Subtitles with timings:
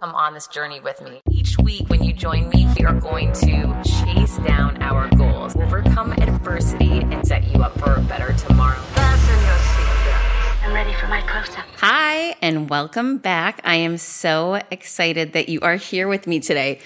[0.00, 1.20] Come on this journey with me.
[1.30, 6.12] Each week, when you join me, we are going to chase down our goals, overcome
[6.12, 8.80] adversity, and set you up for a better tomorrow.
[8.94, 10.64] Fasten your seatbelts.
[10.64, 11.66] I'm ready for my close up.
[11.76, 13.60] Hi, and welcome back.
[13.62, 16.80] I am so excited that you are here with me today.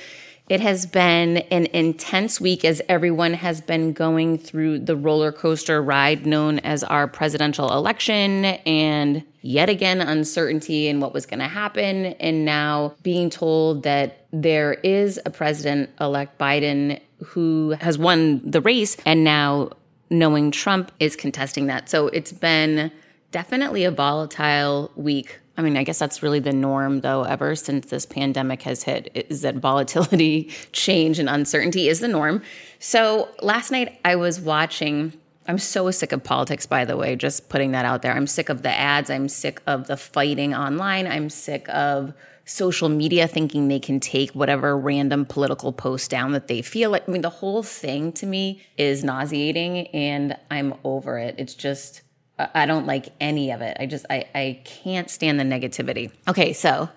[0.48, 5.80] It has been an intense week as everyone has been going through the roller coaster
[5.80, 11.48] ride known as our presidential election and yet again uncertainty in what was going to
[11.48, 12.06] happen.
[12.06, 18.62] And now being told that there is a president elect Biden who has won the
[18.62, 19.70] race and now
[20.08, 21.90] knowing Trump is contesting that.
[21.90, 22.90] So it's been
[23.32, 27.86] definitely a volatile week I mean, I guess that's really the norm, though, ever since
[27.86, 32.42] this pandemic has hit, is that volatility, change, and uncertainty is the norm.
[32.80, 35.12] So last night I was watching.
[35.46, 38.12] I'm so sick of politics, by the way, just putting that out there.
[38.12, 39.10] I'm sick of the ads.
[39.10, 41.06] I'm sick of the fighting online.
[41.06, 42.14] I'm sick of
[42.46, 47.08] social media thinking they can take whatever random political post down that they feel like.
[47.08, 51.34] I mean, the whole thing to me is nauseating and I'm over it.
[51.38, 52.02] It's just
[52.38, 53.76] I don't like any of it.
[53.78, 56.10] I just I I can't stand the negativity.
[56.26, 56.88] Okay, so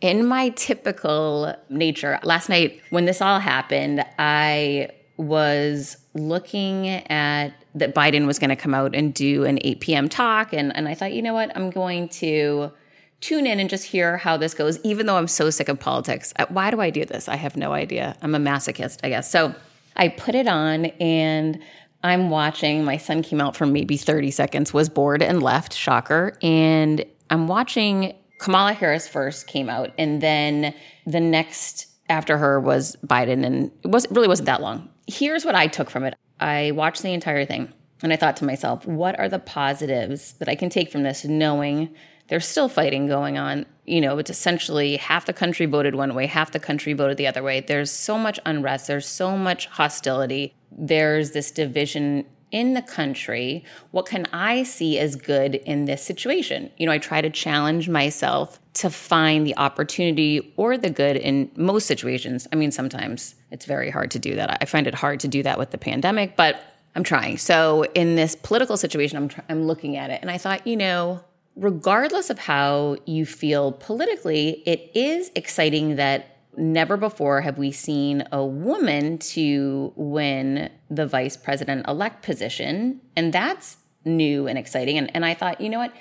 [0.00, 7.94] in my typical nature, last night when this all happened, I was looking at that
[7.94, 10.08] Biden was going to come out and do an 8 p.m.
[10.08, 11.54] talk and and I thought, you know what?
[11.56, 12.72] I'm going to
[13.20, 16.32] tune in and just hear how this goes even though I'm so sick of politics.
[16.38, 17.28] Uh, why do I do this?
[17.28, 18.16] I have no idea.
[18.22, 19.30] I'm a masochist, I guess.
[19.30, 19.54] So,
[19.96, 21.60] I put it on and
[22.02, 26.38] I'm watching, my son came out for maybe 30 seconds, was bored and left, shocker.
[26.40, 30.74] And I'm watching Kamala Harris first came out, and then
[31.06, 34.88] the next after her was Biden, and it was really wasn't that long.
[35.06, 36.14] Here's what I took from it.
[36.40, 40.48] I watched the entire thing and I thought to myself, what are the positives that
[40.48, 41.94] I can take from this, knowing
[42.30, 43.66] there's still fighting going on.
[43.86, 47.26] You know, it's essentially half the country voted one way, half the country voted the
[47.26, 47.60] other way.
[47.60, 53.64] There's so much unrest, there's so much hostility, there's this division in the country.
[53.90, 56.70] What can I see as good in this situation?
[56.76, 61.50] You know, I try to challenge myself to find the opportunity or the good in
[61.56, 62.46] most situations.
[62.52, 64.58] I mean, sometimes it's very hard to do that.
[64.60, 66.62] I find it hard to do that with the pandemic, but
[66.94, 67.38] I'm trying.
[67.38, 70.76] So in this political situation, I'm, tr- I'm looking at it and I thought, you
[70.76, 71.22] know,
[71.56, 78.24] regardless of how you feel politically, it is exciting that never before have we seen
[78.32, 83.00] a woman to win the vice president elect position.
[83.16, 84.98] And that's new and exciting.
[84.98, 85.92] And, and I thought, you know what?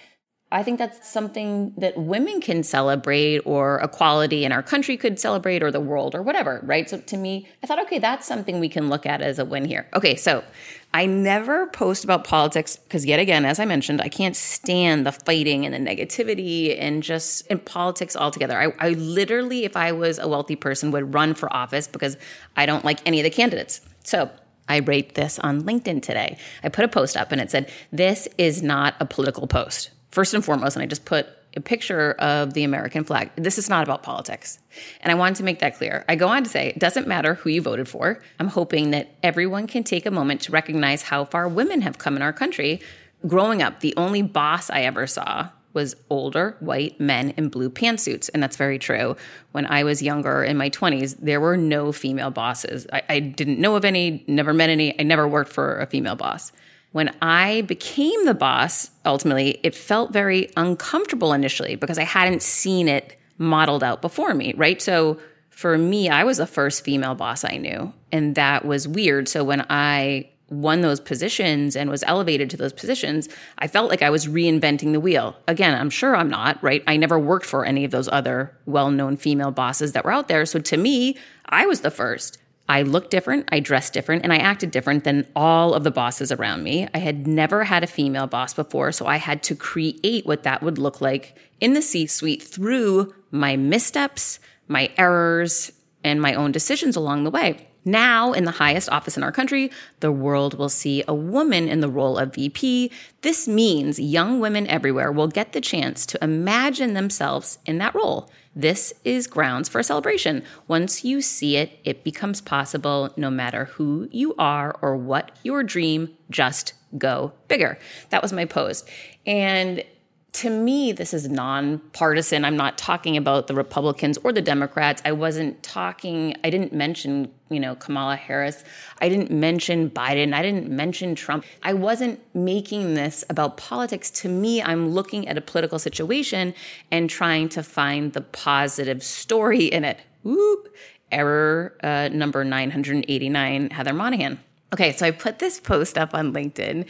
[0.51, 5.61] I think that's something that women can celebrate or equality in our country could celebrate
[5.61, 6.89] or the world or whatever, right?
[6.89, 9.63] So to me, I thought, okay, that's something we can look at as a win
[9.63, 9.87] here.
[9.93, 10.43] Okay, so
[10.91, 15.11] I never post about politics because, yet again, as I mentioned, I can't stand the
[15.11, 18.59] fighting and the negativity and just in politics altogether.
[18.59, 22.17] I, I literally, if I was a wealthy person, would run for office because
[22.57, 23.81] I don't like any of the candidates.
[24.03, 24.31] So
[24.67, 26.39] I rate this on LinkedIn today.
[26.63, 30.33] I put a post up and it said, This is not a political post first
[30.33, 33.31] and foremost, and I just put a picture of the American flag.
[33.35, 34.59] This is not about politics.
[35.01, 36.05] And I wanted to make that clear.
[36.07, 38.21] I go on to say it doesn't matter who you voted for.
[38.39, 42.15] I'm hoping that everyone can take a moment to recognize how far women have come
[42.15, 42.81] in our country.
[43.27, 48.29] Growing up, the only boss I ever saw was older white men in blue pantsuits.
[48.33, 49.15] And that's very true.
[49.51, 52.87] When I was younger in my 20s, there were no female bosses.
[52.91, 54.99] I, I didn't know of any, never met any.
[54.99, 56.51] I never worked for a female boss.
[56.91, 62.87] When I became the boss, ultimately, it felt very uncomfortable initially because I hadn't seen
[62.87, 64.81] it modeled out before me, right?
[64.81, 65.19] So
[65.49, 69.27] for me, I was the first female boss I knew, and that was weird.
[69.27, 73.29] So when I won those positions and was elevated to those positions,
[73.59, 75.37] I felt like I was reinventing the wheel.
[75.47, 76.83] Again, I'm sure I'm not, right?
[76.87, 80.27] I never worked for any of those other well known female bosses that were out
[80.27, 80.45] there.
[80.47, 82.38] So to me, I was the first.
[82.69, 86.31] I looked different, I dressed different, and I acted different than all of the bosses
[86.31, 86.87] around me.
[86.93, 90.61] I had never had a female boss before, so I had to create what that
[90.61, 95.71] would look like in the C suite through my missteps, my errors,
[96.03, 97.65] and my own decisions along the way.
[97.85, 101.79] Now, in the highest office in our country, the world will see a woman in
[101.79, 102.91] the role of VP.
[103.21, 108.29] This means young women everywhere will get the chance to imagine themselves in that role.
[108.59, 110.43] This is grounds for celebration.
[110.67, 115.63] Once you see it, it becomes possible no matter who you are or what your
[115.63, 117.79] dream, just go bigger.
[118.09, 118.89] That was my post.
[119.25, 119.81] And
[120.31, 122.45] to me, this is nonpartisan.
[122.45, 125.01] I'm not talking about the Republicans or the Democrats.
[125.03, 128.63] I wasn't talking, I didn't mention, you know, Kamala Harris.
[129.01, 130.33] I didn't mention Biden.
[130.33, 131.45] I didn't mention Trump.
[131.63, 134.11] I wasn't making this about politics.
[134.11, 136.53] To me, I'm looking at a political situation
[136.91, 139.99] and trying to find the positive story in it.
[140.23, 140.73] Whoop.
[141.11, 144.39] Error uh, number 989, Heather Monahan.
[144.71, 146.85] Okay, so I put this post up on LinkedIn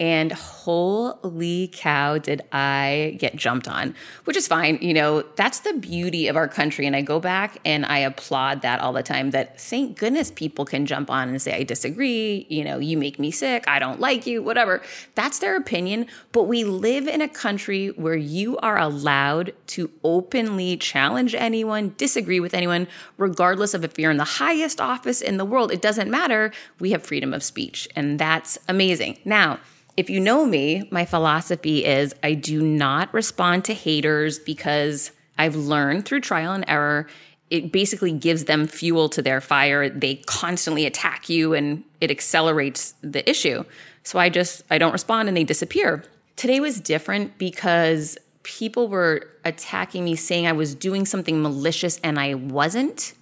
[0.00, 3.94] and holy cow, did I get jumped on,
[4.24, 4.78] which is fine.
[4.80, 6.86] You know, that's the beauty of our country.
[6.86, 10.64] And I go back and I applaud that all the time that thank goodness people
[10.64, 12.46] can jump on and say, I disagree.
[12.48, 13.62] You know, you make me sick.
[13.68, 14.80] I don't like you, whatever.
[15.14, 16.06] That's their opinion.
[16.32, 22.40] But we live in a country where you are allowed to openly challenge anyone, disagree
[22.40, 22.88] with anyone,
[23.18, 25.70] regardless of if you're in the highest office in the world.
[25.70, 26.52] It doesn't matter.
[26.78, 27.86] We have freedom of speech.
[27.94, 29.18] And that's amazing.
[29.26, 29.58] Now,
[30.00, 35.54] if you know me, my philosophy is I do not respond to haters because I've
[35.54, 37.06] learned through trial and error.
[37.50, 39.90] It basically gives them fuel to their fire.
[39.90, 43.62] They constantly attack you and it accelerates the issue.
[44.02, 46.02] So I just, I don't respond and they disappear.
[46.36, 52.18] Today was different because people were attacking me saying I was doing something malicious and
[52.18, 53.12] I wasn't.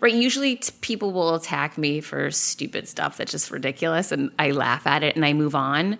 [0.00, 0.12] Right?
[0.12, 4.86] Usually t- people will attack me for stupid stuff that's just ridiculous and I laugh
[4.86, 5.96] at it and I move on.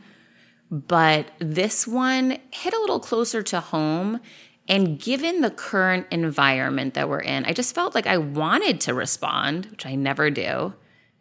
[0.71, 4.21] But this one hit a little closer to home.
[4.69, 8.95] And given the current environment that we're in, I just felt like I wanted to
[8.95, 10.75] respond, which I never do.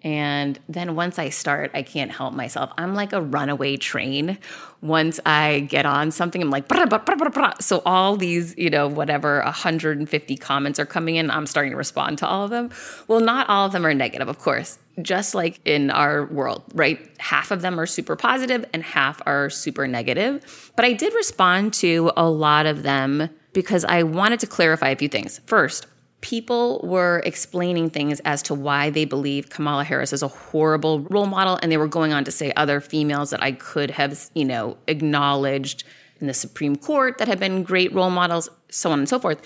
[0.03, 2.71] And then once I start, I can't help myself.
[2.77, 4.37] I'm like a runaway train.
[4.81, 8.87] Once I get on something, I'm like, brah, brah, brah, so all these, you know,
[8.87, 12.69] whatever 150 comments are coming in, I'm starting to respond to all of them.
[13.07, 14.77] Well, not all of them are negative, of course.
[15.01, 16.99] Just like in our world, right?
[17.17, 20.71] Half of them are super positive and half are super negative.
[20.75, 24.95] But I did respond to a lot of them because I wanted to clarify a
[24.95, 25.41] few things.
[25.47, 25.87] First,
[26.27, 31.25] people were explaining things as to why they believe Kamala Harris is a horrible role
[31.25, 31.57] model.
[31.63, 34.75] And they were going on to say other females that I could have, you know,
[34.87, 35.85] acknowledged
[36.19, 39.41] in the Supreme Court that have been great role models, so on and so forth.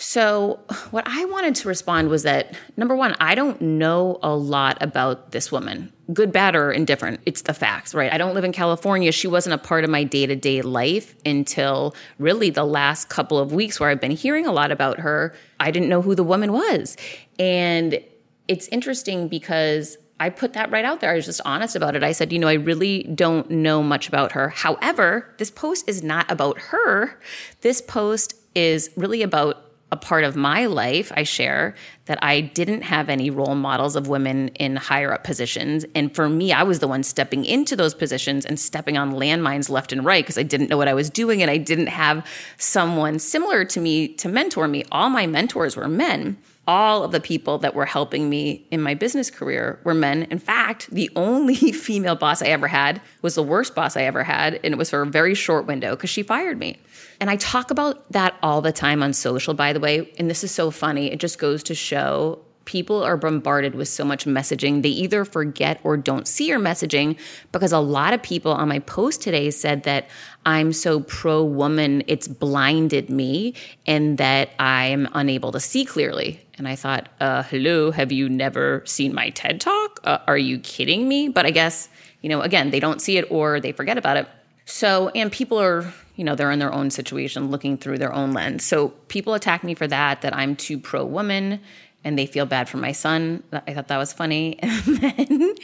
[0.00, 0.60] So,
[0.92, 5.32] what I wanted to respond was that number one, I don't know a lot about
[5.32, 7.18] this woman, good, bad, or indifferent.
[7.26, 8.12] It's the facts, right?
[8.12, 9.10] I don't live in California.
[9.10, 13.40] She wasn't a part of my day to day life until really the last couple
[13.40, 15.34] of weeks where I've been hearing a lot about her.
[15.58, 16.96] I didn't know who the woman was.
[17.40, 18.00] And
[18.46, 21.10] it's interesting because I put that right out there.
[21.10, 22.04] I was just honest about it.
[22.04, 24.50] I said, you know, I really don't know much about her.
[24.50, 27.18] However, this post is not about her.
[27.62, 31.74] This post is really about a part of my life I share
[32.04, 35.84] that I didn't have any role models of women in higher up positions.
[35.94, 39.70] And for me, I was the one stepping into those positions and stepping on landmines
[39.70, 42.26] left and right because I didn't know what I was doing and I didn't have
[42.58, 44.84] someone similar to me to mentor me.
[44.92, 46.38] All my mentors were men.
[46.68, 50.24] All of the people that were helping me in my business career were men.
[50.24, 54.22] In fact, the only female boss I ever had was the worst boss I ever
[54.22, 54.60] had.
[54.62, 56.78] And it was for a very short window because she fired me.
[57.20, 60.12] And I talk about that all the time on social, by the way.
[60.18, 61.10] And this is so funny.
[61.10, 62.38] It just goes to show
[62.68, 64.82] people are bombarded with so much messaging.
[64.82, 67.16] They either forget or don't see your messaging
[67.50, 70.06] because a lot of people on my post today said that
[70.44, 73.54] I'm so pro woman, it's blinded me
[73.86, 76.42] and that I'm unable to see clearly.
[76.58, 80.00] And I thought, uh, hello, have you never seen my TED talk?
[80.04, 81.30] Uh, are you kidding me?
[81.30, 81.88] But I guess,
[82.20, 84.28] you know, again, they don't see it or they forget about it.
[84.66, 88.34] So, and people are, you know, they're in their own situation looking through their own
[88.34, 88.62] lens.
[88.62, 91.60] So people attack me for that, that I'm too pro woman
[92.04, 93.42] and they feel bad for my son.
[93.52, 94.58] I thought that was funny.
[94.88, 95.54] And then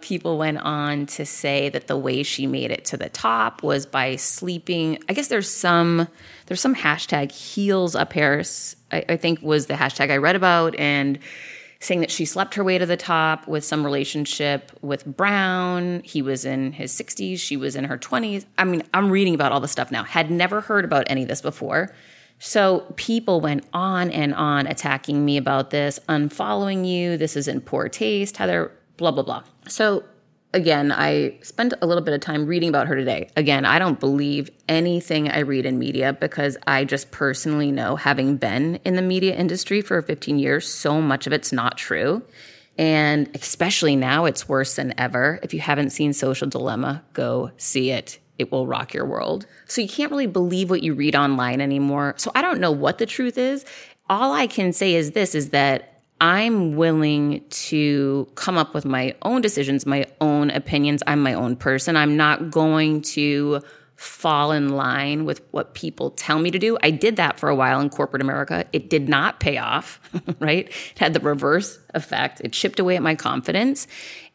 [0.00, 3.86] people went on to say that the way she made it to the top was
[3.86, 4.98] by sleeping.
[5.08, 6.08] I guess there's some
[6.46, 8.42] there's some hashtag heels up here.
[8.92, 11.18] I, I think was the hashtag I read about and
[11.80, 16.00] saying that she slept her way to the top with some relationship with Brown.
[16.04, 18.44] He was in his 60s, she was in her 20s.
[18.58, 20.02] I mean, I'm reading about all this stuff now.
[20.02, 21.94] Had never heard about any of this before.
[22.46, 27.16] So people went on and on attacking me about this, unfollowing you.
[27.16, 29.44] This is in poor taste, Heather, blah, blah, blah.
[29.66, 30.04] So
[30.52, 33.30] again, I spent a little bit of time reading about her today.
[33.34, 38.36] Again, I don't believe anything I read in media because I just personally know, having
[38.36, 42.22] been in the media industry for 15 years, so much of it's not true.
[42.76, 45.40] And especially now, it's worse than ever.
[45.42, 48.18] If you haven't seen Social Dilemma, go see it.
[48.38, 49.46] It will rock your world.
[49.66, 52.14] So you can't really believe what you read online anymore.
[52.16, 53.64] So I don't know what the truth is.
[54.10, 59.14] All I can say is this is that I'm willing to come up with my
[59.22, 61.02] own decisions, my own opinions.
[61.06, 61.96] I'm my own person.
[61.96, 63.62] I'm not going to
[64.04, 66.76] fall in line with what people tell me to do.
[66.82, 68.64] I did that for a while in corporate America.
[68.72, 70.00] It did not pay off,
[70.38, 70.68] right?
[70.68, 72.40] It had the reverse effect.
[72.44, 73.86] It chipped away at my confidence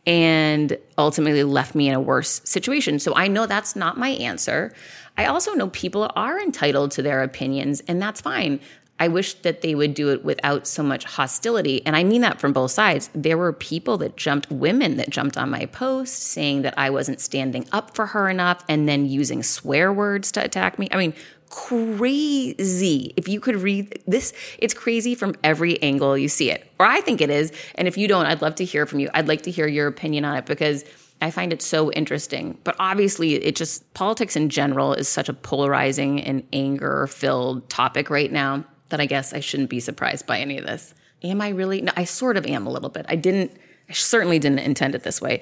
[0.05, 2.99] and ultimately left me in a worse situation.
[2.99, 4.73] So I know that's not my answer.
[5.17, 8.59] I also know people are entitled to their opinions, and that's fine.
[8.99, 11.85] I wish that they would do it without so much hostility.
[11.85, 13.09] And I mean that from both sides.
[13.15, 17.21] There were people that jumped, women that jumped on my post saying that I wasn't
[17.21, 20.89] standing up for her enough and then using swear words to attack me.
[20.91, 21.13] I mean,
[21.49, 23.13] crazy.
[23.15, 27.01] If you could read this, it's crazy from every angle you see it, or I
[27.01, 27.51] think it is.
[27.75, 29.09] And if you don't, I'd love to hear from you.
[29.13, 30.85] I'd like to hear your opinion on it because
[31.21, 32.57] I find it so interesting.
[32.63, 38.09] But obviously, it just politics in general is such a polarizing and anger filled topic
[38.09, 40.93] right now that I guess I shouldn't be surprised by any of this.
[41.23, 41.81] Am I really?
[41.81, 43.05] No, I sort of am a little bit.
[43.09, 43.51] I didn't,
[43.89, 45.41] I certainly didn't intend it this way.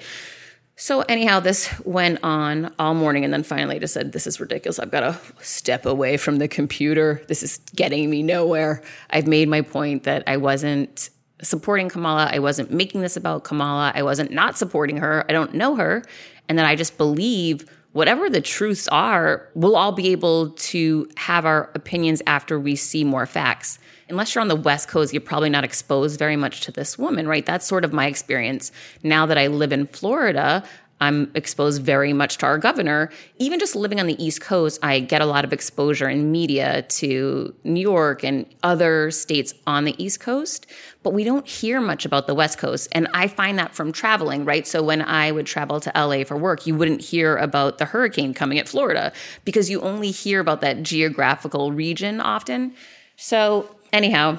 [0.80, 3.24] So, anyhow, this went on all morning.
[3.24, 4.78] And then finally, I just said, This is ridiculous.
[4.78, 7.20] I've got to step away from the computer.
[7.26, 8.82] This is getting me nowhere.
[9.10, 11.10] I've made my point that I wasn't
[11.42, 12.28] supporting Kamala.
[12.32, 13.92] I wasn't making this about Kamala.
[13.94, 15.24] I wasn't not supporting her.
[15.28, 16.04] I don't know her.
[16.48, 21.44] And then I just believe whatever the truths are, we'll all be able to have
[21.44, 23.80] our opinions after we see more facts.
[24.08, 27.26] Unless you're on the West Coast, you're probably not exposed very much to this woman,
[27.26, 27.44] right?
[27.44, 28.70] That's sort of my experience.
[29.02, 30.62] Now that I live in Florida,
[31.00, 33.10] I'm exposed very much to our governor.
[33.38, 36.82] Even just living on the East Coast, I get a lot of exposure in media
[36.82, 40.66] to New York and other states on the East Coast,
[41.02, 42.88] but we don't hear much about the West Coast.
[42.92, 44.66] And I find that from traveling, right?
[44.66, 48.34] So when I would travel to LA for work, you wouldn't hear about the hurricane
[48.34, 49.12] coming at Florida
[49.44, 52.74] because you only hear about that geographical region often.
[53.16, 54.38] So, anyhow,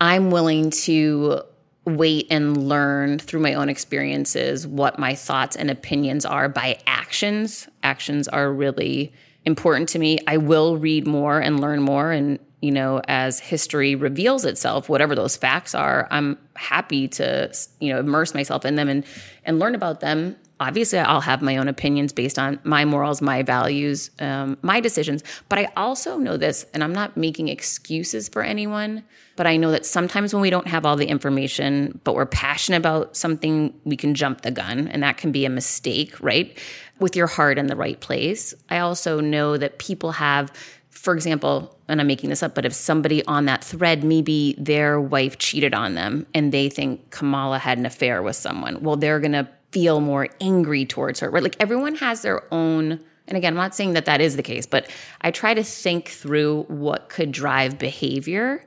[0.00, 1.42] I'm willing to
[1.84, 7.68] wait and learn through my own experiences what my thoughts and opinions are by actions.
[7.82, 9.12] Actions are really
[9.44, 10.18] important to me.
[10.26, 15.14] I will read more and learn more and you know as history reveals itself whatever
[15.14, 19.04] those facts are i'm happy to you know immerse myself in them and
[19.44, 23.42] and learn about them obviously I'll have my own opinions based on my morals, my
[23.42, 25.24] values, um, my decisions.
[25.48, 29.02] But I also know this, and I'm not making excuses for anyone,
[29.36, 32.76] but I know that sometimes when we don't have all the information, but we're passionate
[32.76, 36.56] about something, we can jump the gun, and that can be a mistake, right?
[36.98, 38.54] With your heart in the right place.
[38.68, 40.52] I also know that people have
[40.90, 45.00] for example, and I'm making this up, but if somebody on that thread, maybe their
[45.00, 49.18] wife cheated on them and they think Kamala had an affair with someone, well, they're
[49.18, 51.42] going to feel more angry towards her, right?
[51.42, 53.00] Like everyone has their own.
[53.26, 56.08] And again, I'm not saying that that is the case, but I try to think
[56.08, 58.64] through what could drive behavior.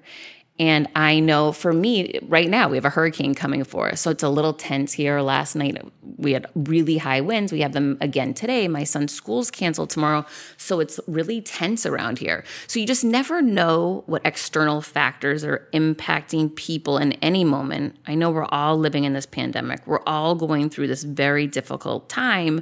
[0.60, 4.02] And I know for me, right now, we have a hurricane coming for us.
[4.02, 5.20] So it's a little tense here.
[5.20, 5.82] Last night,
[6.18, 7.52] we had really high winds.
[7.52, 8.68] We have them again today.
[8.68, 10.26] My son's school's canceled tomorrow.
[10.58, 12.44] So it's really tense around here.
[12.68, 17.96] So you just never know what external factors are impacting people in any moment.
[18.06, 22.10] I know we're all living in this pandemic, we're all going through this very difficult
[22.10, 22.62] time.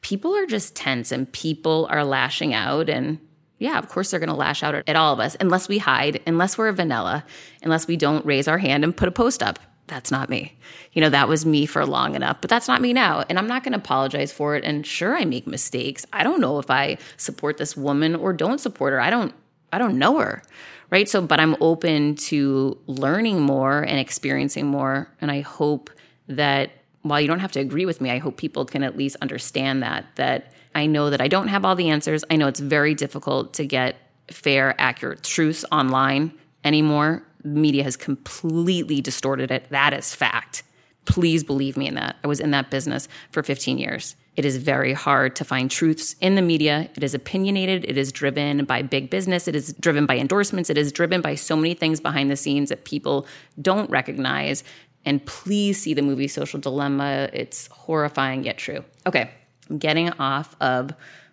[0.00, 3.20] People are just tense and people are lashing out and
[3.58, 6.20] yeah, of course they're going to lash out at, all of us unless we hide,
[6.26, 7.24] unless we're a vanilla,
[7.62, 9.58] unless we don't raise our hand and put a post up.
[9.86, 10.56] That's not me.
[10.92, 13.24] You know, that was me for long enough, but that's not me now.
[13.28, 14.64] And I'm not going to apologize for it.
[14.64, 16.06] And sure, I make mistakes.
[16.12, 19.00] I don't know if I support this woman or don't support her.
[19.00, 19.34] I don't,
[19.72, 20.42] I don't know her.
[20.90, 21.08] Right.
[21.08, 25.10] So, but I'm open to learning more and experiencing more.
[25.20, 25.90] And I hope
[26.28, 26.70] that
[27.02, 29.82] while you don't have to agree with me, I hope people can at least understand
[29.82, 32.24] that, that I know that I don't have all the answers.
[32.30, 33.96] I know it's very difficult to get
[34.30, 36.32] fair, accurate truths online
[36.64, 37.22] anymore.
[37.44, 39.68] Media has completely distorted it.
[39.70, 40.62] That is fact.
[41.04, 42.16] Please believe me in that.
[42.24, 44.16] I was in that business for 15 years.
[44.36, 46.88] It is very hard to find truths in the media.
[46.96, 47.84] It is opinionated.
[47.84, 49.46] It is driven by big business.
[49.46, 50.70] It is driven by endorsements.
[50.70, 53.26] It is driven by so many things behind the scenes that people
[53.60, 54.64] don't recognize.
[55.04, 57.28] And please see the movie Social Dilemma.
[57.32, 58.84] It's horrifying yet true.
[59.06, 59.30] Okay,
[59.78, 60.92] getting off of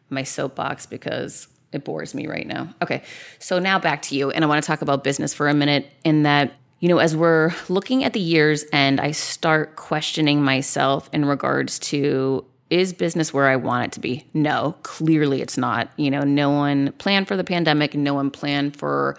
[0.10, 2.74] my soapbox because it bores me right now.
[2.82, 3.04] Okay,
[3.40, 4.32] so now back to you.
[4.32, 7.16] And I want to talk about business for a minute in that, you know, as
[7.16, 13.34] we're looking at the years and I start questioning myself in regards to is business
[13.34, 14.26] where I want it to be?
[14.34, 15.92] No, clearly it's not.
[15.98, 19.18] You know, no one planned for the pandemic, no one planned for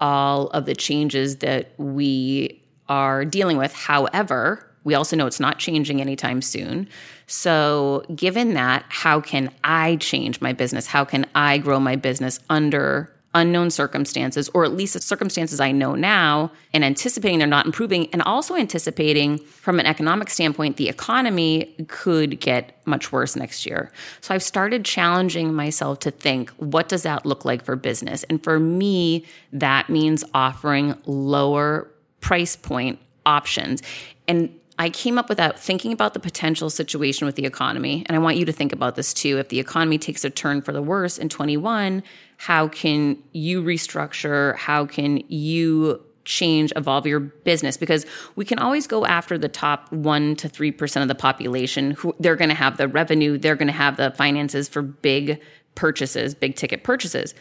[0.00, 3.72] all of the changes that we are dealing with.
[3.74, 6.88] However, we also know it's not changing anytime soon.
[7.34, 10.86] So, given that, how can I change my business?
[10.86, 15.72] How can I grow my business under unknown circumstances, or at least the circumstances I
[15.72, 20.90] know now, and anticipating they're not improving, and also anticipating from an economic standpoint, the
[20.90, 23.90] economy could get much worse next year.
[24.20, 28.24] So I've started challenging myself to think, what does that look like for business?
[28.24, 29.24] And for me,
[29.54, 33.82] that means offering lower price point options.
[34.28, 38.04] And I came up with that thinking about the potential situation with the economy.
[38.06, 39.38] And I want you to think about this too.
[39.38, 42.02] If the economy takes a turn for the worse in 21,
[42.38, 44.56] how can you restructure?
[44.56, 47.76] How can you change, evolve your business?
[47.76, 52.14] Because we can always go after the top one to 3% of the population who
[52.18, 55.42] they're going to have the revenue, they're going to have the finances for big
[55.74, 57.34] purchases, big ticket purchases.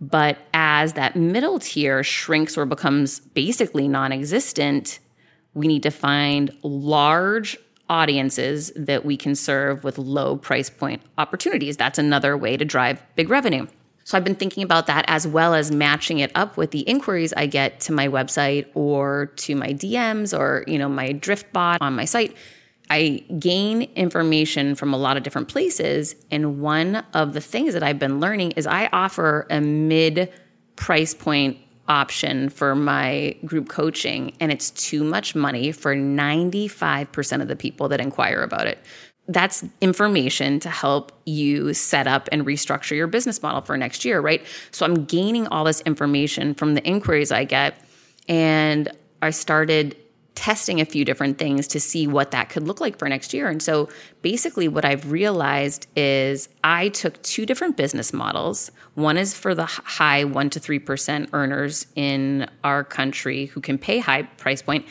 [0.00, 5.00] But as that middle tier shrinks or becomes basically non existent,
[5.54, 7.56] we need to find large
[7.88, 11.76] audiences that we can serve with low price point opportunities.
[11.76, 13.66] That's another way to drive big revenue.
[14.04, 17.34] So I've been thinking about that as well as matching it up with the inquiries
[17.34, 21.82] I get to my website or to my DMs or, you know, my drift bot
[21.82, 22.34] on my site.
[22.88, 26.14] I gain information from a lot of different places.
[26.30, 30.32] And one of the things that I've been learning is I offer a mid
[30.76, 37.48] price point option for my group coaching, and it's too much money for 95% of
[37.48, 38.78] the people that inquire about it.
[39.26, 44.20] That's information to help you set up and restructure your business model for next year,
[44.20, 44.44] right?
[44.70, 47.74] So I'm gaining all this information from the inquiries I get,
[48.28, 48.90] and
[49.20, 49.96] I started
[50.38, 53.48] testing a few different things to see what that could look like for next year.
[53.48, 53.88] And so
[54.22, 58.70] basically, what I've realized is I took two different business models.
[58.98, 64.00] One is for the high 1% to 3% earners in our country who can pay
[64.00, 64.86] high price point.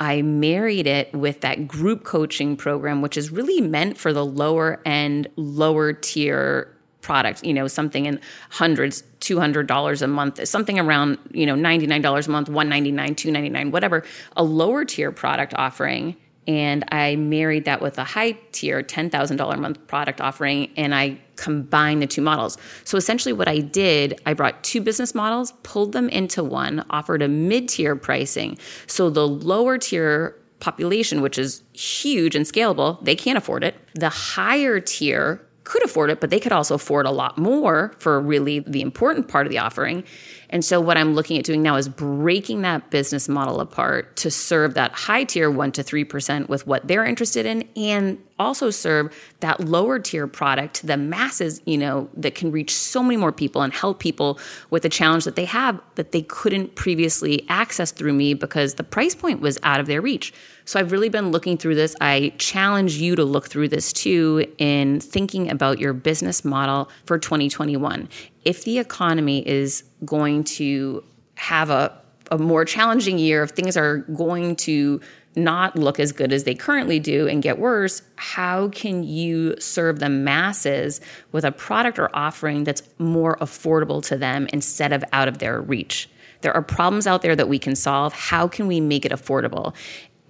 [0.00, 4.80] I married it with that group coaching program, which is really meant for the lower
[4.86, 11.44] end, lower tier product, you know, something in hundreds, $200 a month, something around, you
[11.44, 14.02] know, $99 a month, 199, 299, whatever,
[14.34, 16.16] a lower tier product offering.
[16.48, 21.18] And I married that with a high tier $10,000 a month product offering and I
[21.42, 22.56] combined the two models.
[22.84, 27.20] So essentially what I did, I brought two business models, pulled them into one, offered
[27.20, 28.56] a mid-tier pricing.
[28.86, 33.74] So the lower tier population, which is huge and scalable, they can't afford it.
[33.94, 38.20] The higher tier could afford it, but they could also afford a lot more for
[38.20, 40.04] really the important part of the offering.
[40.50, 44.30] And so, what I'm looking at doing now is breaking that business model apart to
[44.30, 49.14] serve that high tier 1% to 3% with what they're interested in and also serve
[49.40, 53.32] that lower tier product to the masses, you know, that can reach so many more
[53.32, 54.38] people and help people
[54.70, 58.84] with the challenge that they have that they couldn't previously access through me because the
[58.84, 60.32] price point was out of their reach.
[60.64, 61.96] So I've really been looking through this.
[62.00, 67.18] I challenge you to look through this too in thinking about your business model for
[67.18, 68.08] 2021.
[68.44, 71.96] If the economy is going to have a,
[72.30, 75.00] a more challenging year, if things are going to
[75.34, 79.98] not look as good as they currently do and get worse, how can you serve
[79.98, 81.00] the masses
[81.32, 85.60] with a product or offering that's more affordable to them instead of out of their
[85.60, 86.08] reach?
[86.42, 88.12] There are problems out there that we can solve.
[88.12, 89.74] How can we make it affordable?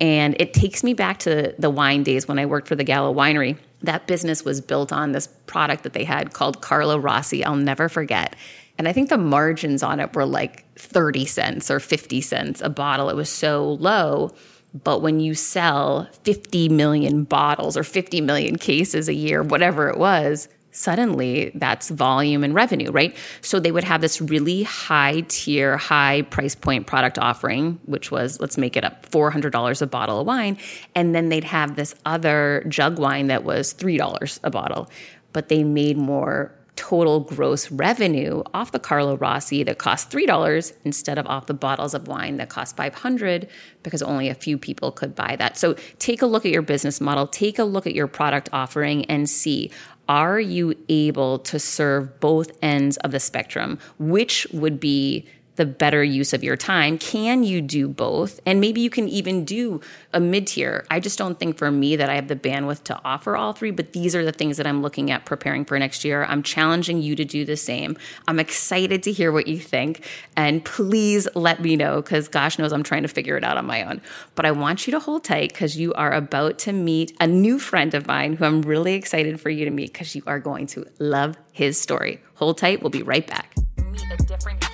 [0.01, 3.15] And it takes me back to the wine days when I worked for the Gallo
[3.15, 3.57] Winery.
[3.83, 7.45] That business was built on this product that they had called Carlo Rossi.
[7.45, 8.37] I'll never forget.
[8.79, 12.69] And I think the margins on it were like 30 cents or 50 cents a
[12.69, 13.11] bottle.
[13.11, 14.33] It was so low.
[14.75, 19.99] But when you sell 50 million bottles or 50 million cases a year, whatever it
[19.99, 23.15] was, suddenly that's volume and revenue, right?
[23.43, 28.41] So they would have this really high tier, high price point product offering, which was,
[28.41, 30.57] let's make it up, $400 a bottle of wine.
[30.95, 34.89] And then they'd have this other jug wine that was $3 a bottle.
[35.35, 41.17] But they made more total gross revenue off the Carlo Rossi that cost $3 instead
[41.17, 43.49] of off the bottles of wine that cost 500
[43.85, 45.57] because only a few people could buy that.
[45.57, 49.05] So take a look at your business model, take a look at your product offering
[49.05, 49.71] and see
[50.09, 53.79] are you able to serve both ends of the spectrum?
[54.01, 55.25] Which would be
[55.57, 56.99] the better use of your time.
[56.99, 58.41] Can you do both?
[58.47, 59.81] And maybe you can even do
[60.13, 60.87] a mid tier.
[60.91, 63.71] I just don't think for me that I have the bandwidth to offer all three,
[63.71, 66.25] but these are the things that I'm looking at preparing for next year.
[66.25, 67.97] I'm challenging you to do the same.
[68.27, 70.07] I'm excited to hear what you think.
[70.37, 73.67] And please let me know because gosh knows I'm trying to figure it out on
[73.67, 74.01] my own.
[74.35, 77.59] But I want you to hold tight because you are about to meet a new
[77.59, 80.67] friend of mine who I'm really excited for you to meet because you are going
[80.69, 82.21] to love his story.
[82.35, 82.83] Hold tight.
[82.83, 83.55] We'll be right back.
[83.91, 84.72] Meet a different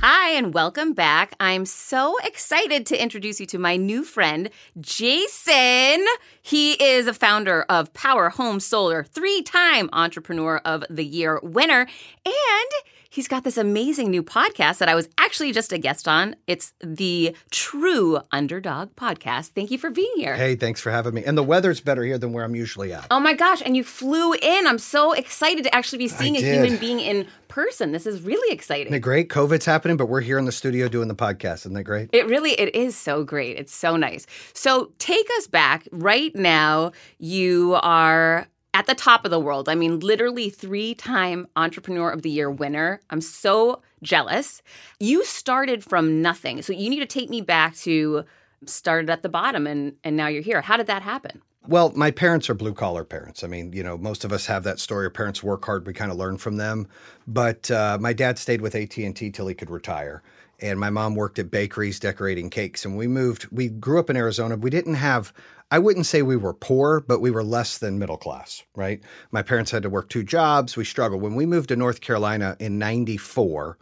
[0.00, 1.34] Hi, and welcome back.
[1.40, 4.48] I'm so excited to introduce you to my new friend,
[4.80, 6.06] Jason.
[6.40, 11.88] He is a founder of Power Home Solar, three time Entrepreneur of the Year winner,
[12.24, 12.70] and
[13.10, 16.36] He's got this amazing new podcast that I was actually just a guest on.
[16.46, 19.48] It's the True Underdog Podcast.
[19.48, 20.36] Thank you for being here.
[20.36, 21.24] Hey, thanks for having me.
[21.24, 23.06] And the weather's better here than where I'm usually at.
[23.10, 24.66] Oh my gosh, and you flew in.
[24.66, 26.54] I'm so excited to actually be seeing I a did.
[26.54, 27.26] human being in
[27.58, 27.90] person.
[27.90, 28.86] This is really exciting.
[28.86, 29.28] Isn't it great?
[29.28, 31.62] COVID's happening, but we're here in the studio doing the podcast.
[31.62, 32.08] Isn't that great?
[32.12, 33.56] It really it is so great.
[33.56, 34.28] It's so nice.
[34.52, 36.92] So take us back right now.
[37.18, 39.68] You are at the top of the world.
[39.68, 43.00] I mean, literally three-time entrepreneur of the year winner.
[43.10, 44.62] I'm so jealous.
[45.00, 46.62] You started from nothing.
[46.62, 48.24] So you need to take me back to
[48.66, 50.60] started at the bottom and and now you're here.
[50.60, 51.42] How did that happen?
[51.68, 53.44] Well, my parents are blue collar parents.
[53.44, 55.04] I mean, you know, most of us have that story.
[55.04, 55.86] Our parents work hard.
[55.86, 56.88] We kind of learn from them.
[57.26, 60.22] But uh, my dad stayed with AT and T till he could retire,
[60.60, 62.86] and my mom worked at bakeries decorating cakes.
[62.86, 63.48] And we moved.
[63.52, 64.56] We grew up in Arizona.
[64.56, 65.34] We didn't have.
[65.70, 69.02] I wouldn't say we were poor, but we were less than middle class, right?
[69.30, 70.74] My parents had to work two jobs.
[70.74, 71.20] We struggled.
[71.20, 73.76] When we moved to North Carolina in '94,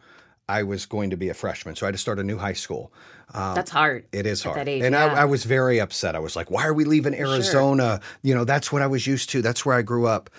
[0.49, 2.53] I was going to be a freshman, so I had to start a new high
[2.53, 2.93] school.
[3.33, 4.03] That's hard.
[4.03, 4.69] Um, It is hard.
[4.69, 5.07] age, and yeah.
[5.07, 6.15] I, I was very upset.
[6.15, 8.01] I was like, why are we leaving Arizona?
[8.23, 9.43] You know, that's what I was used to.
[9.43, 10.31] That's where I grew up.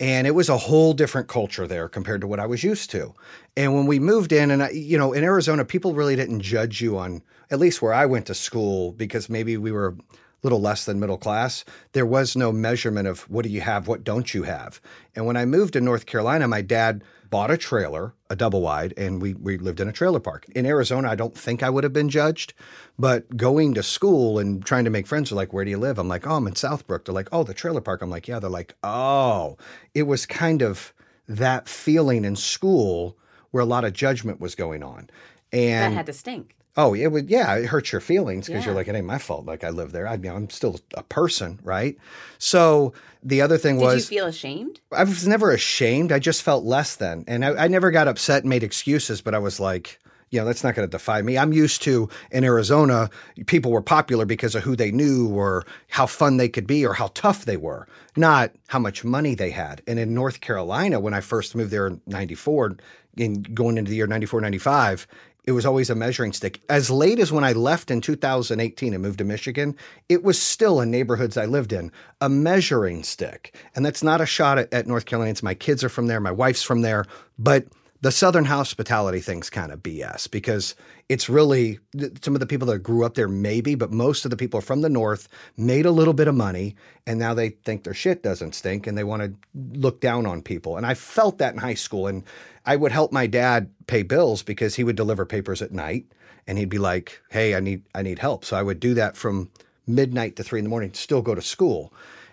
[0.00, 3.14] And it was a whole different culture there compared to what I was used to.
[3.56, 6.80] And when we moved in, and I, you know, in Arizona, people really didn't judge
[6.82, 9.94] you on, at least where I went to school, because maybe we were a
[10.42, 11.64] little less than middle class.
[11.92, 14.80] There was no measurement of what do you have, what don't you have.
[15.14, 18.94] And when I moved to North Carolina, my dad bought a trailer, a double wide,
[18.96, 20.46] and we, we lived in a trailer park.
[20.54, 22.54] In Arizona, I don't think I would have been judged,
[22.98, 25.98] but going to school and trying to make friends are like, where do you live?
[25.98, 27.04] I'm like, oh, I'm in Southbrook.
[27.04, 28.02] They're like, oh, the trailer park.
[28.02, 28.38] I'm like, yeah.
[28.38, 29.56] They're like, oh,
[29.94, 30.92] it was kind of
[31.26, 33.16] that feeling in school
[33.50, 35.08] where a lot of judgment was going on.
[35.52, 36.53] And that had to stink.
[36.76, 37.30] Oh, it would.
[37.30, 39.46] Yeah, it hurts your feelings because you're like, it ain't my fault.
[39.46, 40.08] Like I live there.
[40.08, 41.96] I, know, I'm still a person, right?
[42.38, 44.80] So the other thing was Did was, you feel ashamed?
[44.90, 46.10] I was never ashamed.
[46.10, 49.20] I just felt less than, and I, I never got upset and made excuses.
[49.20, 51.38] But I was like, you know, that's not going to defy me.
[51.38, 53.08] I'm used to in Arizona,
[53.46, 56.92] people were popular because of who they knew or how fun they could be or
[56.92, 59.80] how tough they were, not how much money they had.
[59.86, 62.78] And in North Carolina, when I first moved there in '94,
[63.16, 65.06] and going into the year '94, '95.
[65.44, 66.60] It was always a measuring stick.
[66.70, 69.76] As late as when I left in 2018 and moved to Michigan,
[70.08, 73.54] it was still in neighborhoods I lived in, a measuring stick.
[73.76, 75.30] And that's not a shot at, at North Carolina.
[75.30, 77.04] It's my kids are from there, my wife's from there.
[77.38, 77.66] But
[78.04, 80.74] the Southern hospitality thing's kind of BS because
[81.08, 81.78] it's really
[82.20, 84.82] some of the people that grew up there, maybe, but most of the people from
[84.82, 88.54] the North made a little bit of money and now they think their shit doesn't
[88.54, 89.32] stink and they want to
[89.78, 90.76] look down on people.
[90.76, 92.06] And I felt that in high school.
[92.06, 92.24] And
[92.66, 96.04] I would help my dad pay bills because he would deliver papers at night
[96.46, 98.44] and he'd be like, Hey, I need I need help.
[98.44, 99.50] So I would do that from
[99.86, 101.90] midnight to three in the morning, still go to school.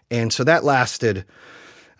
[0.09, 1.23] And so that lasted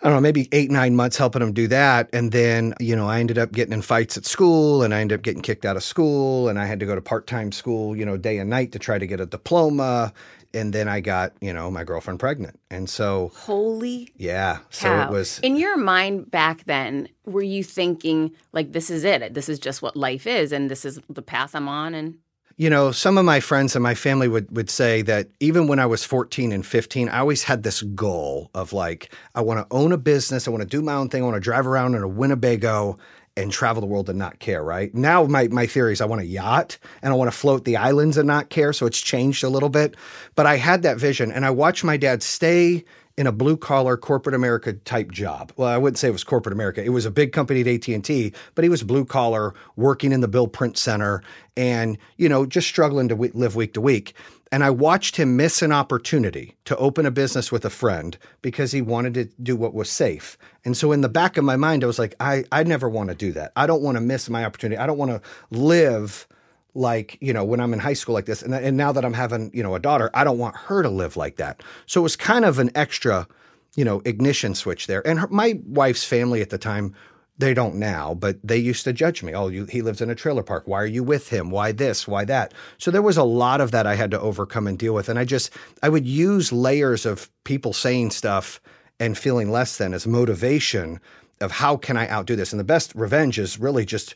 [0.02, 2.08] I don't know, maybe eight, nine months helping them do that.
[2.12, 5.20] And then, you know, I ended up getting in fights at school and I ended
[5.20, 7.96] up getting kicked out of school and I had to go to part time school,
[7.96, 10.12] you know, day and night to try to get a diploma.
[10.54, 12.58] And then I got, you know, my girlfriend pregnant.
[12.68, 17.08] And so, Holy yeah, so it was, in your mind back then.
[17.24, 19.32] Were you thinking like this is it?
[19.32, 21.94] This is just what life is, and this is the path I'm on?
[21.94, 22.18] And
[22.62, 25.80] you know, some of my friends and my family would, would say that even when
[25.80, 29.76] I was 14 and 15, I always had this goal of like, I want to
[29.76, 30.46] own a business.
[30.46, 31.22] I want to do my own thing.
[31.22, 32.98] I want to drive around in a Winnebago
[33.36, 34.94] and travel the world and not care, right?
[34.94, 37.78] Now my, my theory is I want a yacht and I want to float the
[37.78, 38.72] islands and not care.
[38.72, 39.96] So it's changed a little bit.
[40.36, 42.84] But I had that vision and I watched my dad stay
[43.16, 45.52] in a blue collar corporate America type job.
[45.56, 46.82] Well, I wouldn't say it was corporate America.
[46.82, 50.28] It was a big company at AT&T, but he was blue collar working in the
[50.28, 51.22] Bill Print Center
[51.56, 54.14] and, you know, just struggling to live week to week.
[54.50, 58.70] And I watched him miss an opportunity to open a business with a friend because
[58.70, 60.36] he wanted to do what was safe.
[60.64, 63.08] And so in the back of my mind, I was like, I, I never want
[63.08, 63.52] to do that.
[63.56, 64.78] I don't want to miss my opportunity.
[64.78, 66.26] I don't want to live
[66.74, 69.12] like you know when i'm in high school like this and, and now that i'm
[69.12, 71.62] having you know a daughter i don't want her to live like that.
[71.86, 73.26] So it was kind of an extra
[73.76, 75.06] you know ignition switch there.
[75.06, 76.94] And her, my wife's family at the time
[77.38, 79.34] they don't now but they used to judge me.
[79.34, 80.64] Oh you, he lives in a trailer park.
[80.66, 81.50] Why are you with him?
[81.50, 82.06] Why this?
[82.08, 82.54] Why that?
[82.78, 85.08] So there was a lot of that i had to overcome and deal with.
[85.08, 85.50] And i just
[85.82, 88.60] i would use layers of people saying stuff
[88.98, 91.00] and feeling less than as motivation
[91.40, 92.52] of how can i outdo this?
[92.52, 94.14] And the best revenge is really just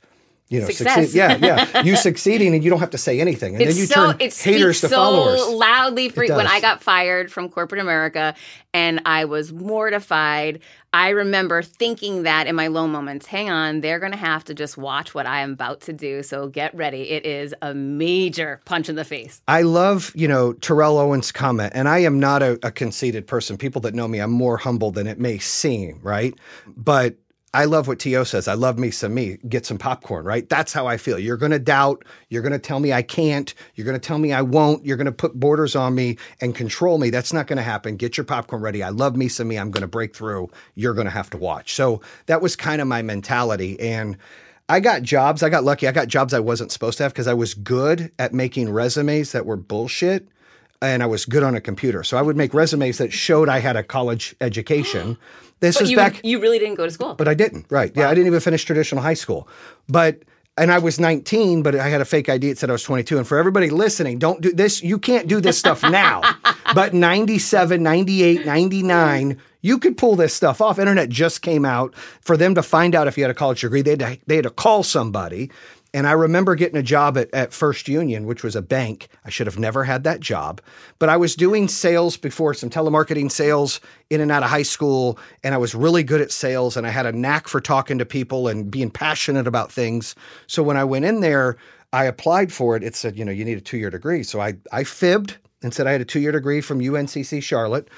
[0.49, 0.95] you know, Success.
[1.13, 1.19] succeed.
[1.19, 1.83] Yeah, yeah.
[1.85, 3.55] You succeeding and you don't have to say anything.
[3.55, 5.47] And It's then you so turn it haters to so followers.
[5.49, 6.47] loudly for when.
[6.47, 8.35] I got fired from corporate America
[8.73, 10.61] and I was mortified.
[10.93, 13.27] I remember thinking that in my low moments.
[13.27, 16.23] Hang on, they're going to have to just watch what I am about to do.
[16.23, 17.11] So get ready.
[17.11, 19.43] It is a major punch in the face.
[19.49, 23.59] I love, you know, Terrell Owens' comment, and I am not a, a conceited person.
[23.59, 26.35] People that know me, I'm more humble than it may seem, right?
[26.77, 27.17] But
[27.57, 28.25] I love what T.O.
[28.25, 28.49] says.
[28.49, 29.39] I love me some me.
[29.49, 30.47] Get some popcorn, right?
[30.47, 31.19] That's how I feel.
[31.19, 32.05] You're going to doubt.
[32.29, 33.55] You're going to tell me I can't.
[33.75, 34.85] You're going to tell me I won't.
[34.85, 37.09] You're going to put borders on me and control me.
[37.09, 37.97] That's not going to happen.
[37.97, 38.83] Get your popcorn ready.
[38.83, 39.57] I love me some me.
[39.57, 40.51] I'm going to break through.
[40.75, 41.73] You're going to have to watch.
[41.73, 43.81] So that was kind of my mentality.
[43.81, 44.19] And
[44.69, 45.43] I got jobs.
[45.43, 45.89] I got lucky.
[45.89, 49.33] I got jobs I wasn't supposed to have because I was good at making resumes
[49.33, 50.29] that were bullshit
[50.83, 52.05] and I was good on a computer.
[52.05, 55.17] So I would make resumes that showed I had a college education.
[55.61, 57.15] This But is you, back you really didn't go to school.
[57.15, 57.67] but I didn't.
[57.71, 57.93] Right.
[57.95, 59.49] Yeah, I didn't even finish traditional high school.
[59.89, 60.23] But
[60.59, 62.49] and I was 19, but I had a fake ID.
[62.49, 63.19] It said I was 22.
[63.19, 64.83] And for everybody listening, don't do this.
[64.83, 66.23] You can't do this stuff now.
[66.75, 70.79] but 97, 98, 99, you could pull this stuff off.
[70.79, 71.95] Internet just came out.
[72.23, 74.37] For them to find out if you had a college degree, they had to, they
[74.37, 75.51] had to call somebody.
[75.97, 79.09] And I remember getting a job at, at First Union, which was a bank.
[79.25, 80.61] I should have never had that job.
[80.99, 83.81] But I was doing sales before, some telemarketing sales
[84.11, 85.19] in and out of high school.
[85.43, 86.77] And I was really good at sales.
[86.77, 90.15] And I had a knack for talking to people and being passionate about things.
[90.47, 91.57] So when I went in there,
[91.95, 92.83] I applied for it.
[92.83, 94.23] It said, you know, you need a two year degree.
[94.23, 97.89] So I, I fibbed and said I had a two year degree from UNCC Charlotte.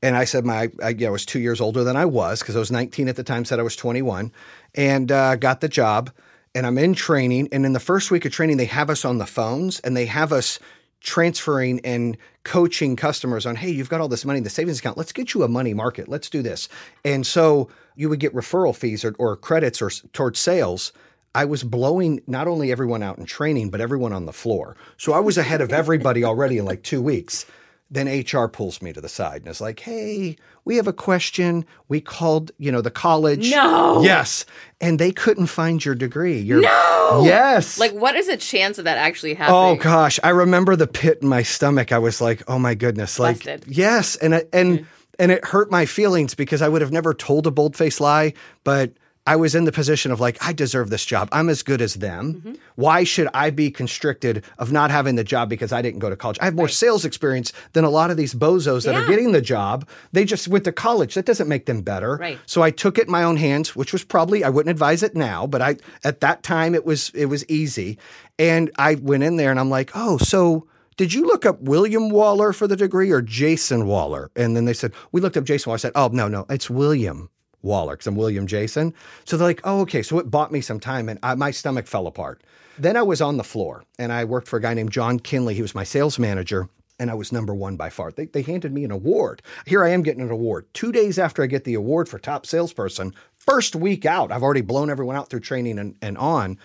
[0.00, 2.54] And I said my I, yeah, I was two years older than I was because
[2.54, 3.44] I was 19 at the time.
[3.44, 4.30] Said I was 21,
[4.76, 6.12] and uh, got the job.
[6.58, 7.50] And I'm in training.
[7.52, 10.06] And in the first week of training, they have us on the phones and they
[10.06, 10.58] have us
[11.00, 14.98] transferring and coaching customers on, hey, you've got all this money in the savings account.
[14.98, 16.08] Let's get you a money market.
[16.08, 16.68] Let's do this.
[17.04, 20.92] And so you would get referral fees or, or credits or towards sales.
[21.32, 24.76] I was blowing not only everyone out in training, but everyone on the floor.
[24.96, 27.46] So I was ahead of everybody already in like two weeks.
[27.90, 31.64] Then HR pulls me to the side and is like, "Hey, we have a question.
[31.88, 33.50] We called, you know, the college.
[33.50, 34.02] No.
[34.02, 34.44] yes,
[34.78, 36.38] and they couldn't find your degree.
[36.38, 37.22] Your, No.
[37.24, 39.58] yes, like, what is the chance of that actually happening?
[39.58, 41.90] Oh gosh, I remember the pit in my stomach.
[41.90, 43.64] I was like, "Oh my goodness!" Like, Busted.
[43.66, 44.86] yes, and it- and mm.
[45.18, 48.92] and it hurt my feelings because I would have never told a bold-faced lie, but
[49.28, 51.28] I was in the position of like, I deserve this job.
[51.32, 52.36] I'm as good as them.
[52.36, 52.52] Mm-hmm.
[52.76, 56.16] Why should I be constricted of not having the job because I didn't go to
[56.16, 56.38] college?
[56.40, 59.42] I have more sales experience than a lot of these bozos that are getting the
[59.42, 59.86] job.
[60.12, 61.14] They just went to college.
[61.14, 62.16] That doesn't make them better.
[62.16, 62.38] Right.
[62.46, 65.14] So I took it in my own hands, which was probably I wouldn't advise it
[65.14, 67.98] now, but I at that time it was it was easy.
[68.38, 72.08] And I went in there and I'm like, "Oh, so did you look up William
[72.08, 75.68] Waller for the degree or Jason Waller?" And then they said, "We looked up Jason
[75.68, 77.28] Waller." I said, "Oh, no, no, it's William
[77.62, 78.94] Waller because I'm William Jason."
[79.24, 81.86] So they're like, "Oh, okay." So it bought me some time and I, my stomach
[81.86, 82.42] fell apart.
[82.78, 85.54] Then I was on the floor and I worked for a guy named John Kinley.
[85.54, 86.68] He was my sales manager
[86.98, 88.10] and I was number one by far.
[88.10, 89.42] They, they handed me an award.
[89.66, 90.66] Here I am getting an award.
[90.74, 94.60] Two days after I get the award for top salesperson, first week out, I've already
[94.60, 96.58] blown everyone out through training and, and on.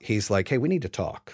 [0.00, 1.32] He's like, hey, we need to talk.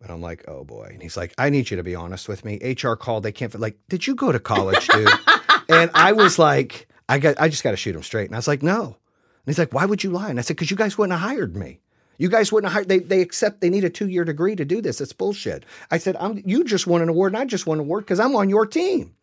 [0.00, 0.90] And I'm like, oh boy.
[0.92, 2.58] And he's like, I need you to be honest with me.
[2.62, 3.24] HR called.
[3.24, 5.08] They can't, like, did you go to college, dude?
[5.68, 8.26] and I was like, I got, I just got to shoot him straight.
[8.26, 8.84] And I was like, no.
[8.84, 8.94] And
[9.46, 10.30] he's like, why would you lie?
[10.30, 11.80] And I said, because you guys wouldn't have hired me.
[12.18, 12.88] You guys wouldn't hired.
[12.88, 15.00] They they accept they need a two year degree to do this.
[15.00, 15.64] It's bullshit.
[15.90, 18.18] I said, I'm you just won an award and I just won an award because
[18.18, 19.14] I'm on your team.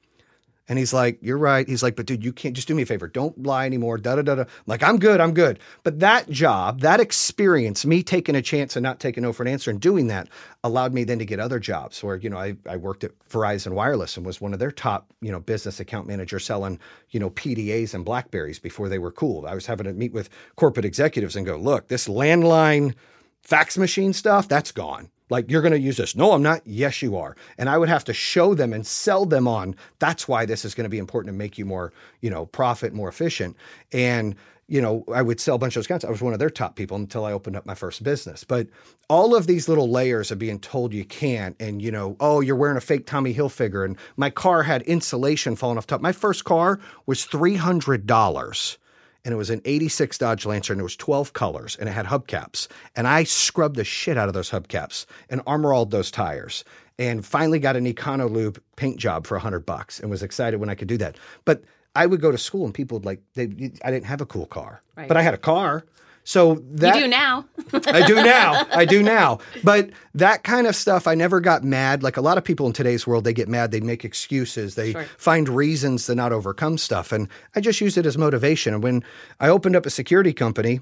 [0.67, 1.67] And he's like, You're right.
[1.67, 3.07] He's like, But dude, you can't just do me a favor.
[3.07, 3.97] Don't lie anymore.
[3.97, 4.41] Da da da da.
[4.41, 5.21] I'm like, I'm good.
[5.21, 5.59] I'm good.
[5.83, 9.49] But that job, that experience, me taking a chance and not taking no for an
[9.49, 10.27] answer and doing that
[10.63, 13.73] allowed me then to get other jobs where, you know, I, I worked at Verizon
[13.73, 16.79] Wireless and was one of their top, you know, business account managers selling,
[17.11, 19.45] you know, PDAs and Blackberries before they were cool.
[19.45, 22.95] I was having to meet with corporate executives and go, Look, this landline
[23.41, 25.09] fax machine stuff, that's gone.
[25.29, 26.15] Like, you're going to use this.
[26.15, 26.61] No, I'm not.
[26.65, 27.35] Yes, you are.
[27.57, 30.75] And I would have to show them and sell them on that's why this is
[30.75, 33.55] going to be important to make you more, you know, profit, more efficient.
[33.91, 34.35] And,
[34.67, 36.05] you know, I would sell a bunch of those accounts.
[36.05, 38.43] I was one of their top people until I opened up my first business.
[38.43, 38.67] But
[39.09, 42.55] all of these little layers of being told you can't, and, you know, oh, you're
[42.55, 46.01] wearing a fake Tommy Hilfiger, and my car had insulation falling off top.
[46.01, 48.77] My first car was $300
[49.25, 52.05] and it was an 86 Dodge Lancer and it was 12 colors and it had
[52.05, 52.67] hubcaps.
[52.95, 56.63] And I scrubbed the shit out of those hubcaps and armor armoralled those tires
[56.99, 60.75] and finally got an Econolube paint job for 100 bucks and was excited when I
[60.75, 61.17] could do that.
[61.43, 61.63] But
[61.95, 63.45] I would go to school and people would like, they,
[63.83, 65.07] I didn't have a cool car, Right.
[65.07, 65.85] but I had a car.
[66.27, 67.45] So that you do now.
[67.71, 68.65] I do now.
[68.71, 69.37] I do now.
[69.63, 72.01] But that kind of stuff, I never got mad.
[72.01, 73.69] Like a lot of people in today's world, they get mad.
[73.69, 74.73] They make excuses.
[74.73, 75.03] They Sure.
[75.17, 77.11] find reasons to not overcome stuff.
[77.11, 78.73] And I just used it as motivation.
[78.73, 79.03] And when
[79.39, 80.81] I opened up a security company,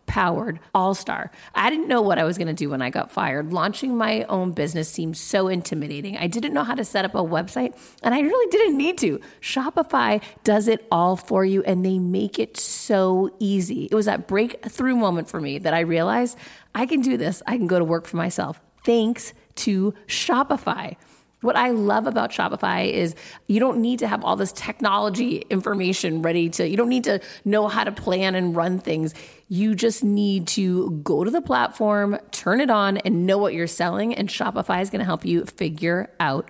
[0.11, 1.31] powered all star.
[1.55, 3.53] I didn't know what I was going to do when I got fired.
[3.53, 6.17] Launching my own business seemed so intimidating.
[6.17, 9.21] I didn't know how to set up a website, and I really didn't need to.
[9.39, 13.85] Shopify does it all for you, and they make it so easy.
[13.85, 16.37] It was that breakthrough moment for me that I realized
[16.75, 17.41] I can do this.
[17.47, 18.59] I can go to work for myself.
[18.83, 20.97] Thanks to Shopify.
[21.41, 23.15] What I love about Shopify is
[23.47, 27.19] you don't need to have all this technology information ready to, you don't need to
[27.43, 29.15] know how to plan and run things.
[29.53, 33.67] You just need to go to the platform, turn it on, and know what you're
[33.67, 34.15] selling.
[34.15, 36.49] And Shopify is going to help you figure out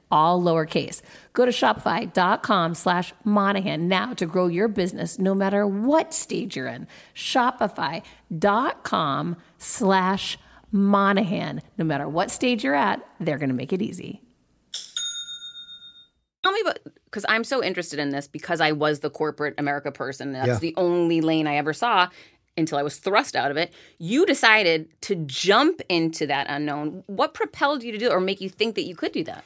[0.11, 1.01] all lowercase.
[1.33, 6.67] Go to shopify.com slash Monahan now to grow your business no matter what stage you're
[6.67, 6.87] in.
[8.31, 10.37] Shopify.com slash
[10.71, 11.61] Monahan.
[11.77, 14.21] No matter what stage you're at, they're going to make it easy.
[16.43, 19.91] Tell me about, because I'm so interested in this because I was the corporate America
[19.91, 20.31] person.
[20.33, 20.57] That's Yeah.
[20.59, 22.07] the only lane I ever saw
[22.57, 23.71] until I was thrust out of it.
[23.99, 27.03] You decided to jump into that unknown.
[27.07, 29.43] What propelled you to do it or make you think that you could do that?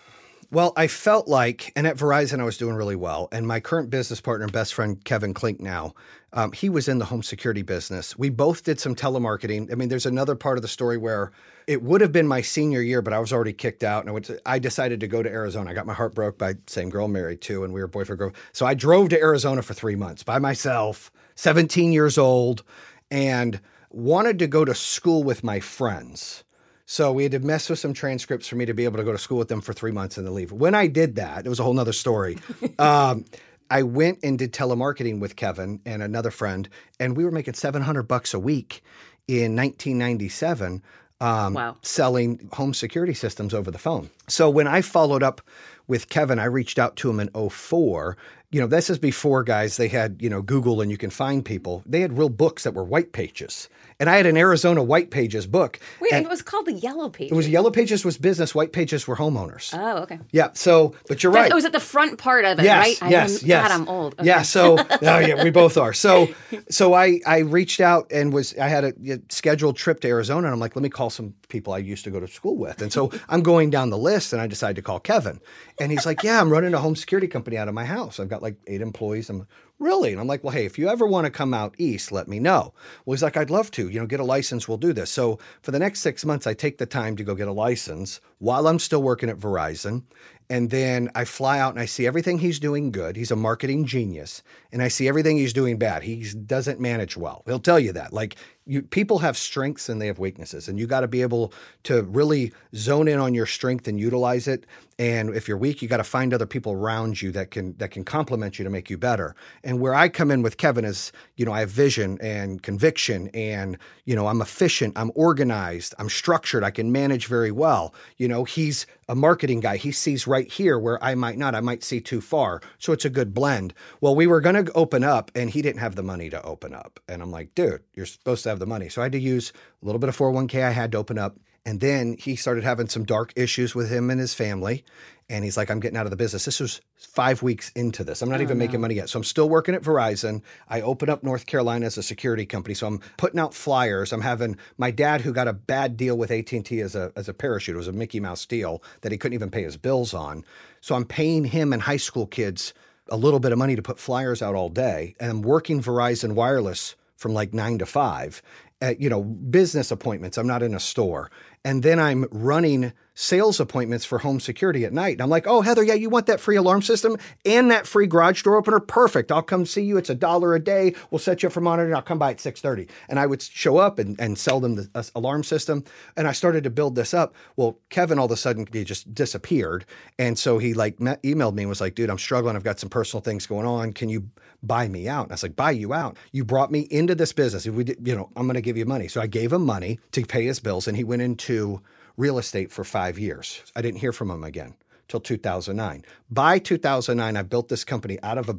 [0.55, 3.27] Well, I felt like, and at Verizon, I was doing really well.
[3.33, 5.93] And my current business partner and best friend, Kevin Klink, now,
[6.31, 8.17] um, he was in the home security business.
[8.17, 9.69] We both did some telemarketing.
[9.69, 11.33] I mean, there's another part of the story where
[11.67, 13.99] it would have been my senior year, but I was already kicked out.
[14.03, 15.71] And I, went to, I decided to go to Arizona.
[15.71, 18.31] I got my heart broke by same girl married to, and we were boyfriend girl.
[18.53, 22.63] So I drove to Arizona for three months by myself, 17 years old,
[23.11, 26.44] and wanted to go to school with my friends.
[26.85, 29.11] So we had to mess with some transcripts for me to be able to go
[29.11, 30.51] to school with them for three months and then leave.
[30.51, 32.37] When I did that, it was a whole nother story.
[32.79, 33.25] um,
[33.71, 36.69] I went and did telemarketing with Kevin and another friend,
[36.99, 38.83] and we were making 700 bucks a week
[39.27, 40.83] in 1997
[41.21, 41.77] um, Wow.
[41.81, 44.09] selling home security systems over the phone.
[44.27, 45.41] So when I followed up
[45.87, 48.17] with Kevin, I reached out to him in 04.
[48.51, 51.43] You know, this is before guys, they had, you know, Google and you can find
[51.43, 51.81] people.
[51.85, 53.69] They had real books that were white pages.
[53.99, 55.79] And I had an Arizona white pages book.
[56.01, 57.31] Wait, and it was called the Yellow Pages.
[57.31, 59.77] it was yellow pages was business, white pages were homeowners.
[59.77, 60.19] Oh, okay.
[60.31, 60.49] yeah.
[60.53, 61.51] So, but you're right.
[61.51, 63.11] Oh, it was at the front part of it, yes, right?
[63.11, 63.67] yes, I'm, yes.
[63.67, 64.13] God, I'm old.
[64.13, 64.27] Okay.
[64.27, 64.41] Yeah.
[64.41, 65.93] So, oh yeah, we both are.
[65.93, 66.27] So,
[66.69, 68.93] so I I reached out and was I had a,
[69.29, 72.03] scheduled trip to Arizona, and I'm like, let me call some people people I used
[72.03, 72.81] to go to school with.
[72.81, 75.39] And so I'm going down the list and I decide to call Kevin.
[75.79, 78.19] And he's like, Yeah, I'm running a home security company out of my house.
[78.19, 79.29] I've got like eight employees.
[79.29, 79.47] I'm
[79.79, 80.11] really?
[80.11, 82.39] And I'm like, Well, hey, if you ever want to come out east, let me
[82.39, 82.73] know.
[83.05, 84.67] Well, he's like, I'd love to, you know, get a license.
[84.67, 85.11] We'll do this.
[85.11, 88.19] So for the next six months, I take the time to go get a license
[88.39, 90.03] while I'm still working at Verizon.
[90.49, 93.15] And then I fly out and I see everything he's doing good.
[93.15, 94.43] He's a marketing genius.
[94.71, 96.03] And I see everything he's doing bad.
[96.03, 97.41] He doesn't manage well.
[97.45, 98.13] He'll tell you that.
[98.13, 98.35] Like
[98.67, 100.67] you, people have strengths and they have weaknesses.
[100.67, 104.47] And you got to be able to really zone in on your strength and utilize
[104.47, 104.65] it.
[104.97, 107.91] And if you're weak, you got to find other people around you that can that
[107.91, 109.35] can complement you to make you better.
[109.63, 113.29] And where I come in with Kevin is, you know, I have vision and conviction
[113.33, 117.93] and, you know, I'm efficient, I'm organized, I'm structured, I can manage very well.
[118.17, 119.77] You know, he's a marketing guy.
[119.77, 121.55] He sees right here where I might not.
[121.55, 122.61] I might see too far.
[122.77, 123.73] So it's a good blend.
[124.01, 126.73] Well, we were going to open up and he didn't have the money to open
[126.73, 126.99] up.
[127.07, 128.89] And I'm like, dude, you're supposed to have the money.
[128.89, 131.37] So I had to use a little bit of 401k I had to open up.
[131.65, 134.83] And then he started having some dark issues with him and his family.
[135.27, 136.45] And he's like, I'm getting out of the business.
[136.45, 138.21] This was five weeks into this.
[138.21, 138.65] I'm not oh, even no.
[138.65, 139.09] making money yet.
[139.09, 140.43] So I'm still working at Verizon.
[140.69, 142.75] I open up North Carolina as a security company.
[142.75, 144.13] So I'm putting out flyers.
[144.13, 147.33] I'm having my dad, who got a bad deal with AT&T as a, as a
[147.33, 150.45] parachute, it was a Mickey Mouse deal that he couldn't even pay his bills on.
[150.81, 152.75] So I'm paying him and high school kids
[153.09, 155.15] a little bit of money to put flyers out all day.
[155.19, 158.41] And I'm working Verizon Wireless from like nine to five
[158.85, 160.37] at, you know, business appointments.
[160.37, 161.31] I'm not in a store.
[161.63, 165.13] And then I'm running sales appointments for home security at night.
[165.13, 168.07] And I'm like, oh, Heather, yeah, you want that free alarm system and that free
[168.07, 168.79] garage door opener?
[168.79, 169.31] Perfect.
[169.31, 169.97] I'll come see you.
[169.97, 170.93] It's a dollar a day.
[171.09, 171.95] We'll set you up for monitoring.
[171.95, 172.89] I'll come by at 6.30.
[173.09, 175.85] And I would show up and, and sell them the uh, alarm system.
[176.17, 177.33] And I started to build this up.
[177.55, 179.85] Well, Kevin all of a sudden, he just disappeared.
[180.19, 182.55] And so he like met, emailed me and was like, dude, I'm struggling.
[182.57, 183.93] I've got some personal things going on.
[183.93, 184.29] Can you
[184.61, 185.23] buy me out?
[185.23, 186.17] And I was like, buy you out?
[186.33, 187.65] You brought me into this business.
[187.65, 189.07] If we did, you know, I'm going to give you money.
[189.07, 190.87] So I gave him money to pay his bills.
[190.87, 191.81] And he went into
[192.17, 193.61] real estate for five years.
[193.75, 194.75] I didn't hear from him again
[195.07, 196.05] till 2009.
[196.29, 198.57] By 2009, I built this company out of a,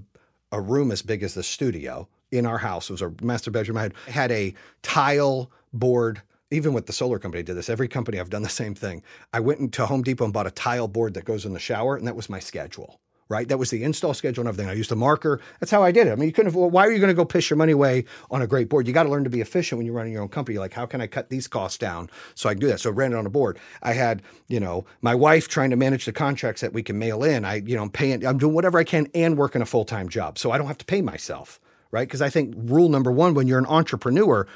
[0.53, 2.89] a room as big as the studio in our house.
[2.91, 3.79] It was a master bedroom.
[3.79, 6.23] I had, had a tile board.
[6.53, 7.69] Even with the solar company, I did this.
[7.69, 9.03] Every company, I've done the same thing.
[9.33, 11.97] I went into Home Depot and bought a tile board that goes in the shower,
[11.97, 13.49] and that was my schedule right?
[13.49, 14.71] That was the install schedule and everything.
[14.71, 15.41] I used a marker.
[15.61, 16.13] That's how I did it.
[16.13, 16.53] I mean, you couldn't.
[16.53, 18.69] Have, well, why are you going to go piss your money away on a great
[18.69, 18.87] board?
[18.87, 20.59] You got to learn to be efficient when you're running your own company.
[20.59, 22.81] Like, how can I cut these costs down so I can do that?
[22.81, 23.59] So I ran it on a board.
[23.83, 27.25] I had, you know, my wife trying to manage the contracts that we can mail
[27.25, 27.45] in.
[27.45, 28.25] I, you know, I'm paying.
[28.25, 30.79] I'm doing whatever I can and working a full time job, so I don't have
[30.79, 31.61] to pay myself,
[31.91, 32.07] right?
[32.07, 34.47] Because I think rule number one when you're an entrepreneur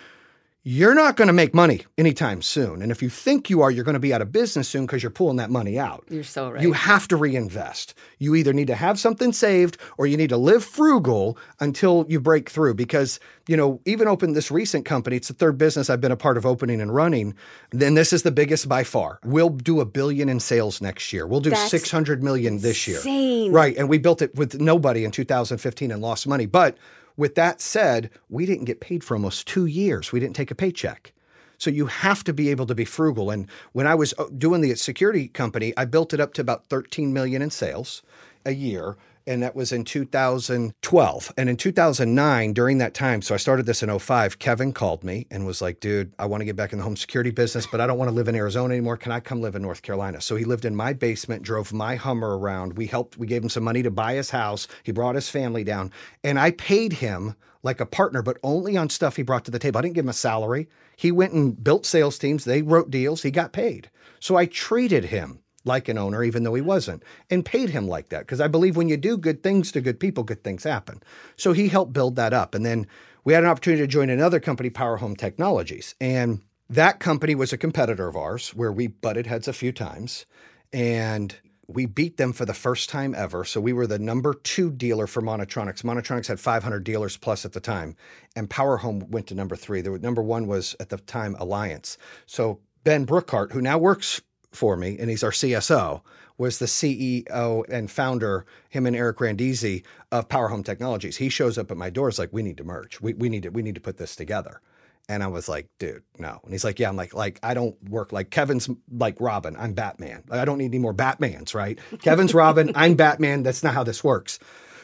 [0.62, 2.82] you're not going to make money anytime soon.
[2.82, 5.02] And if you think you are, you're going to be out of business soon because
[5.02, 6.04] you're pulling that money out.
[6.10, 6.60] You're so right.
[6.60, 7.94] You have to reinvest.
[8.18, 12.20] You either need to have something saved or you need to live frugal until you
[12.20, 12.74] break through.
[12.74, 16.16] Because, you know, even open this recent company, it's the third business I've been a
[16.16, 17.34] part of opening and running.
[17.70, 19.18] Then this is the biggest by far.
[19.24, 21.26] We'll do a billion in sales next year.
[21.26, 22.98] We'll do That's 600 million this year.
[22.98, 23.50] Insane.
[23.50, 23.74] Right.
[23.78, 26.44] And we built it with nobody in 2015 and lost money.
[26.44, 26.76] But
[27.20, 30.10] with that said, we didn't get paid for almost two years.
[30.10, 31.12] We didn't take a paycheck.
[31.58, 33.30] So you have to be able to be frugal.
[33.30, 36.70] And when I was uh, doing the security company, I built it up to about
[36.70, 38.02] 13 million in sales
[38.46, 38.96] a year
[39.30, 41.32] and that was in 2012.
[41.36, 45.28] And in 2009, during that time, so I started this in 05, Kevin called me
[45.30, 47.80] and was like, dude, I want to get back in the home security business, but
[47.80, 48.96] I don't want to live in Arizona anymore.
[48.96, 50.20] Can I come live in North Carolina?
[50.20, 52.76] So he lived in my basement, drove my Hummer around.
[52.76, 54.66] We helped, we gave him some money to buy his house.
[54.82, 55.92] He brought his family down,
[56.24, 59.60] and I paid him like a partner, but only on stuff he brought to the
[59.60, 59.78] table.
[59.78, 60.68] I didn't give him a salary.
[60.96, 63.90] He went and built sales teams, they wrote deals, he got paid.
[64.18, 68.08] So I treated him like an owner, even though he wasn't, and paid him like
[68.08, 68.20] that.
[68.20, 71.02] Because I believe when you do good things to good people, good things happen.
[71.36, 72.54] So he helped build that up.
[72.54, 72.86] And then
[73.24, 75.94] we had an opportunity to join another company, Power Home Technologies.
[76.00, 80.26] And that company was a competitor of ours where we butted heads a few times.
[80.72, 81.36] And
[81.72, 83.44] we beat them for the first time ever.
[83.44, 85.82] So we were the number two dealer for Monitronics.
[85.82, 87.96] Monitronics had 500 dealers plus at the time,
[88.34, 89.80] and Power Home went to number three.
[89.80, 91.96] The number one was at the time Alliance.
[92.26, 94.20] So Ben Brookhart, who now works
[94.52, 96.02] for me, and he's our CSO,
[96.38, 101.18] was the CEO and founder, him and Eric Randizzi of Power Home Technologies.
[101.18, 102.08] He shows up at my door.
[102.08, 103.00] It's like, we need to merge.
[103.00, 104.60] We, we need to we need to put this together.
[105.08, 106.40] And I was like, dude, no.
[106.44, 106.88] And he's like, yeah.
[106.88, 109.56] I'm like, like I don't work like Kevin's like Robin.
[109.58, 110.22] I'm Batman.
[110.30, 111.78] I don't need any more Batmans, right?
[112.00, 112.72] Kevin's Robin.
[112.76, 113.42] I'm Batman.
[113.42, 114.38] That's not how this works.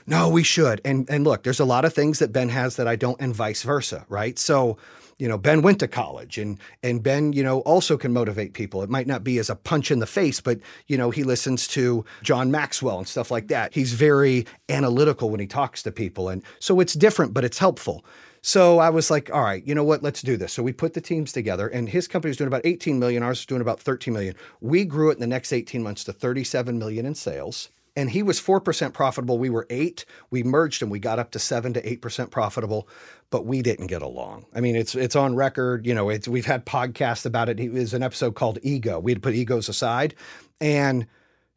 [0.06, 0.80] No, we should.
[0.84, 3.34] And and look, there's a lot of things that Ben has that I don't, and
[3.34, 4.38] vice versa, right?
[4.38, 4.76] So
[5.18, 8.82] you know ben went to college and and ben you know also can motivate people
[8.82, 11.66] it might not be as a punch in the face but you know he listens
[11.66, 16.28] to john maxwell and stuff like that he's very analytical when he talks to people
[16.28, 18.04] and so it's different but it's helpful
[18.42, 20.04] So I was like, all right, you know what?
[20.04, 20.52] Let's do this.
[20.52, 23.24] So we put the teams together, and his company was doing about 18 million.
[23.24, 24.36] Ours was doing about 13 million.
[24.60, 27.70] We grew it in the next 18 months to 37 million in sales.
[27.96, 29.38] And he was 4% profitable.
[29.38, 30.04] We were eight.
[30.30, 32.88] We merged and we got up to seven to 8% profitable,
[33.30, 34.44] but we didn't get along.
[34.54, 35.86] I mean, it's it's on record.
[35.86, 37.58] You know, it's, we've had podcasts about it.
[37.58, 39.00] It was an episode called Ego.
[39.00, 40.14] We had put egos aside.
[40.60, 41.06] And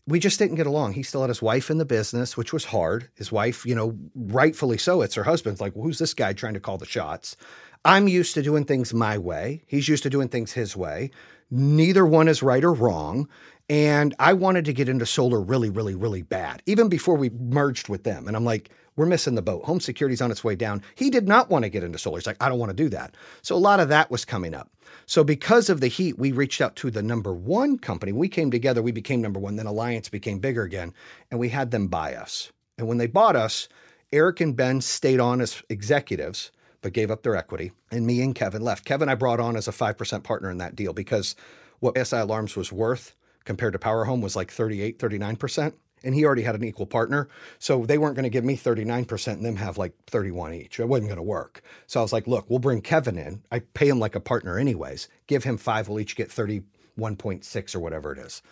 [0.10, 0.94] we just didn't get along.
[0.94, 3.10] He still had his wife in the business, which was hard.
[3.16, 5.02] His wife, you know, rightfully so.
[5.02, 7.38] It's her husband's like, well, who's this guy trying to call the shots?
[7.86, 9.64] I'm used to doing things my way.
[9.68, 11.12] He's used to doing things his way.
[11.52, 13.30] Neither one is right or wrong.
[13.70, 17.88] And I wanted to get into solar really, really, really bad, even before we merged
[17.88, 18.28] with them.
[18.28, 19.64] And I'm like, we're missing the boat.
[19.66, 20.82] Home security's on its way down.
[20.96, 22.18] He did not want to get into solar.
[22.18, 23.16] He's like, I don't want to do that.
[23.44, 24.72] So a lot of that was coming up.
[25.06, 28.12] So because of the heat, we reached out to the number one company.
[28.12, 29.56] We came together, we became number one.
[29.56, 30.94] Then Alliance became bigger again,
[31.30, 32.52] and we had them buy us.
[32.78, 33.70] And when they bought us,
[34.12, 36.52] Eric and Ben stayed on as executives,
[36.82, 37.72] but gave up their equity.
[37.92, 38.84] And me and Kevin left.
[38.84, 41.36] Kevin, I brought on as a 5% partner in that deal because
[41.80, 43.16] what SI Alarms was worth
[43.50, 45.74] compared to Power Home was like 38, 39%.
[46.04, 47.30] And he already had an equal partner.
[47.58, 50.80] So they weren't going to give me 39% and them have like 31 each.
[50.80, 51.64] It wasn't going to work.
[51.88, 53.42] So I was like, look, we'll bring Kevin in.
[53.52, 55.08] I pay him like a partner anyways.
[55.26, 55.90] Give him five.
[55.90, 58.44] We'll each get 31.6 or whatever it is.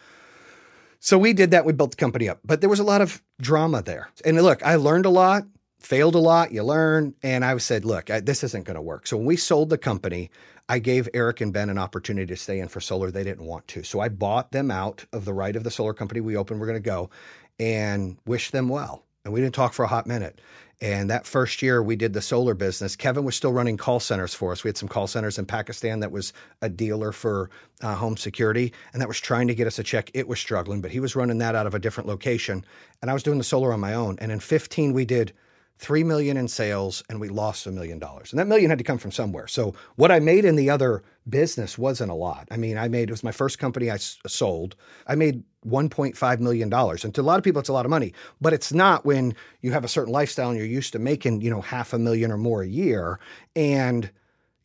[1.00, 1.64] So we did that.
[1.64, 2.40] We built the company up.
[2.44, 4.10] But there was a lot of drama there.
[4.26, 5.44] And look, I learned a lot,
[5.78, 7.14] failed a lot, you learn.
[7.22, 9.06] And I said, look, I, this isn't going to work.
[9.06, 10.32] So when we sold the company,
[10.70, 13.10] I gave Eric and Ben an opportunity to stay in for solar.
[13.10, 13.84] They didn't want to.
[13.84, 16.60] So I bought them out of the right of the solar company we opened.
[16.60, 17.10] We're going to go
[17.60, 19.04] and wish them well.
[19.24, 20.40] And we didn't talk for a hot minute.
[20.80, 24.34] And that first year we did the solar business, Kevin was still running call centers
[24.36, 24.64] for us.
[24.64, 27.50] We had some call centers in Pakistan that was a dealer for
[27.82, 30.12] uh, home security and that was trying to get us a check.
[30.14, 32.64] It was struggling, but he was running that out of a different location.
[33.02, 34.18] And I was doing the solar on my own.
[34.20, 35.34] And in 15, we did
[35.80, 38.32] 3 million in sales and we lost a million dollars.
[38.32, 39.48] And that million had to come from somewhere.
[39.48, 42.48] So what I made in the other business wasn't a lot.
[42.50, 44.76] I mean, I made it was my first company I sold.
[45.06, 47.06] I made 1.5 million dollars.
[47.06, 49.36] And to a lot of people it's a lot of money, but it's not when
[49.62, 52.32] you have a certain lifestyle and you're used to making, you know, half a million
[52.32, 53.20] or more a year
[53.56, 54.10] and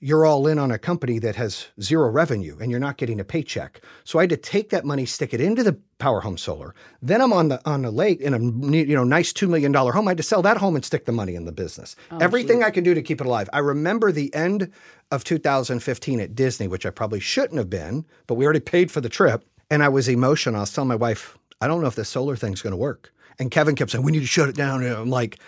[0.05, 3.25] you're all in on a company that has zero revenue and you're not getting a
[3.25, 3.81] paycheck.
[4.03, 6.75] So I had to take that money, stick it into the Power Home Solar.
[7.01, 8.39] Then I'm on the on the lake in a
[8.77, 10.09] you know nice two million dollar home.
[10.09, 11.95] I had to sell that home and stick the money in the business.
[12.11, 12.67] Oh, Everything geez.
[12.67, 13.49] I can do to keep it alive.
[13.53, 14.73] I remember the end
[15.13, 19.01] of 2015 at Disney, which I probably shouldn't have been, but we already paid for
[19.01, 20.57] the trip, and I was emotional.
[20.57, 23.13] I was telling my wife, I don't know if this solar thing's going to work.
[23.39, 25.39] And Kevin kept saying, "We need to shut it down." And I'm like,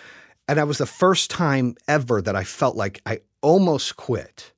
[0.49, 4.53] and that was the first time ever that I felt like I almost quit.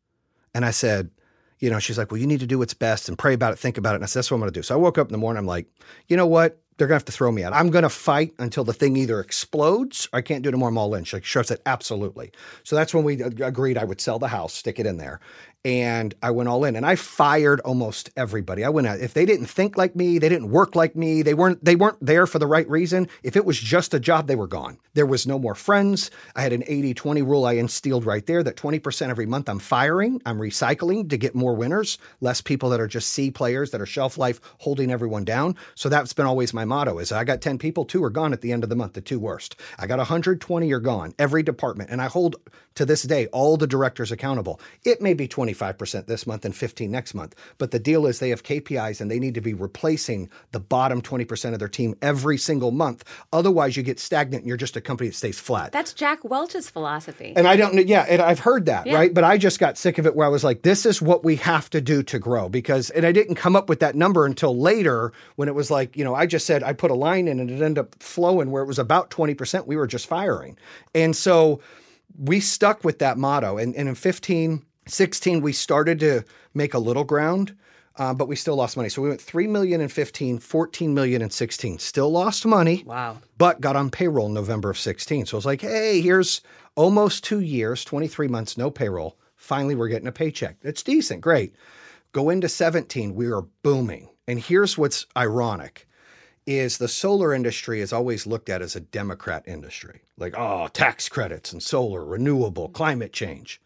[0.55, 1.11] And I said,
[1.59, 3.59] you know, she's like, well, you need to do what's best and pray about it,
[3.59, 3.97] think about it.
[3.97, 4.63] And I said, that's what I'm going to do.
[4.63, 5.39] So I woke up in the morning.
[5.39, 5.67] I'm like,
[6.09, 6.61] you know what?
[6.77, 7.55] They're going to have to throw me out.
[7.55, 10.69] I'm going to fight until the thing either explodes I can't do it anymore.
[10.69, 11.05] I'm all in.
[11.05, 12.33] She like, sure said, absolutely.
[12.65, 15.21] So that's when we agreed I would sell the house, stick it in there
[15.67, 18.63] and I went all in and I fired almost everybody.
[18.63, 21.35] I went out if they didn't think like me, they didn't work like me, they
[21.35, 23.09] weren't they weren't there for the right reason.
[23.25, 24.79] If it was just a job, they were gone.
[24.95, 26.13] There was no more friends.
[26.37, 30.23] I had an 80-20 rule I instilled right there that 20% every month I'm firing,
[30.25, 33.87] I'm recycling to get more winners, less people that are just C players that are
[33.87, 35.57] shelf life holding everyone down.
[35.75, 38.41] So that's been always my motto is I got 10 people, two are gone at
[38.41, 39.57] the end of the month, the two worst.
[39.81, 42.37] I got 120 are gone, every department and I hold
[42.77, 44.61] to this day all the directors accountable.
[44.85, 47.35] It may be 20 25% this month and 15 next month.
[47.59, 51.03] But the deal is they have KPIs and they need to be replacing the bottom
[51.03, 53.05] 20% of their team every single month.
[53.33, 55.73] Otherwise, you get stagnant and you're just a company that stays flat.
[55.73, 57.33] That's Jack Welch's philosophy.
[57.37, 58.95] And I don't know, yeah, and I've heard that, yeah.
[58.95, 59.13] right?
[59.13, 61.37] But I just got sick of it where I was like, this is what we
[61.37, 64.57] have to do to grow because, and I didn't come up with that number until
[64.57, 67.41] later when it was like, you know, I just said I put a line in
[67.41, 69.67] and it ended up flowing where it was about 20%.
[69.67, 70.57] We were just firing.
[70.95, 71.61] And so,
[72.19, 73.59] we stuck with that motto.
[73.59, 76.23] And, and in 15, 16, we started to
[76.55, 77.57] make a little ground,
[77.97, 78.89] uh, but we still lost money.
[78.89, 81.79] So we went 3 million in 15, 14 million in 16.
[81.79, 82.85] Still lost money.
[82.87, 83.19] Wow.
[83.39, 85.27] But got on payroll in November of 16.
[85.27, 86.41] So I was like, hey, here's
[86.75, 89.19] almost two years, 23 months, no payroll.
[89.37, 90.57] Finally, we're getting a paycheck.
[90.63, 91.21] It's decent.
[91.21, 91.55] Great.
[92.13, 94.09] Go into 17, we are booming.
[94.27, 95.87] And here's what's ironic
[96.47, 100.03] is the solar industry is always looked at as a Democrat industry.
[100.17, 103.61] Like, oh, tax credits and solar, renewable, climate change.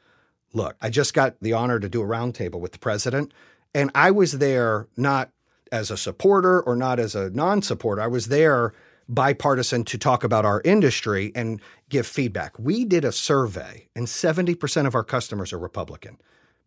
[0.53, 3.33] Look, I just got the honor to do a roundtable with the president,
[3.75, 5.31] and I was there not
[5.71, 8.03] as a supporter or not as a non supporter.
[8.03, 8.73] I was there
[9.09, 12.59] bipartisan to talk about our industry and give feedback.
[12.59, 16.19] We did a survey, and 70% of our customers are Republican.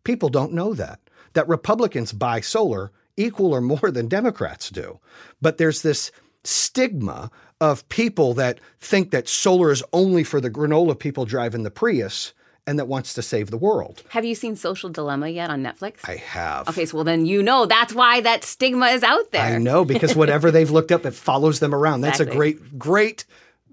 [0.04, 1.00] People don't know that,
[1.32, 5.00] that Republicans buy solar equal or more than Democrats do.
[5.40, 6.12] But there's this
[6.42, 7.30] stigma
[7.60, 12.34] of people that think that solar is only for the granola people driving the Prius
[12.66, 14.02] and that wants to save the world.
[14.08, 15.96] Have you seen Social Dilemma yet on Netflix?
[16.08, 16.68] I have.
[16.68, 19.42] okay, so well then you know that's why that stigma is out there.
[19.42, 22.00] I know because whatever they've looked up, it follows them around.
[22.00, 23.24] That's a great, great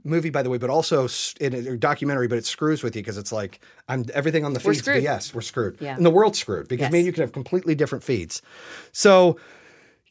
[0.04, 1.08] movie, by the way, but also
[1.40, 2.28] in a documentary.
[2.28, 4.80] But it screws with you because it's like I'm everything on the We're feeds.
[4.84, 5.04] screwed.
[5.04, 5.96] Yes, we're screwed, Yeah.
[5.96, 6.92] and the world's screwed because Yes.
[6.92, 8.42] me and you can have completely different feeds.
[8.92, 9.38] So.